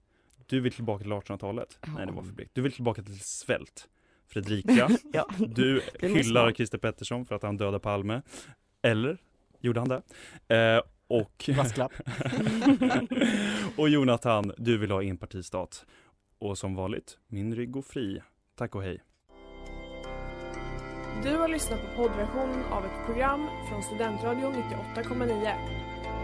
Du 0.46 0.60
vill 0.60 0.74
tillbaka 0.74 1.04
till 1.04 1.12
1800-talet. 1.14 1.80
Ja. 1.82 1.88
Nej, 1.96 2.06
det 2.06 2.12
var 2.12 2.24
för 2.24 2.34
blekt. 2.34 2.52
Du 2.56 2.62
vill 2.62 2.72
tillbaka 2.72 3.04
till 3.04 3.20
svält. 3.20 3.90
Fredrika, 4.28 4.90
Ja. 5.14 5.28
du 5.48 5.82
hyllar. 6.02 6.52
Christer 6.52 6.78
Pettersson 6.78 7.26
för 7.26 7.36
att 7.36 7.44
han 7.44 7.58
dödade 7.58 7.80
Palme. 7.80 8.22
Eller, 8.82 9.18
gjorde 9.60 9.80
han 9.80 9.90
det? 9.90 10.02
Eh, 10.56 10.82
och, 11.08 11.50
Brasklapp. 11.56 11.92
och 13.78 13.90
Jonathan, 13.90 14.52
du 14.58 14.78
vill 14.78 14.92
ha 14.92 15.04
enpartistat. 15.04 15.86
Och 16.40 16.58
som 16.58 16.76
vanligt, 16.76 17.18
min 17.28 17.56
rygg 17.56 17.72
går 17.72 17.82
fri. 17.82 18.22
Tack 18.56 18.76
och 18.76 18.84
hej. 18.84 19.04
Du 21.24 21.36
har 21.38 21.48
lyssnat 21.48 21.80
på 21.82 21.88
poddversion 21.96 22.64
av 22.72 22.86
ett 22.86 23.06
program 23.06 23.48
från 23.70 23.84
Studentradion 23.84 24.54
98,9. 24.54 25.54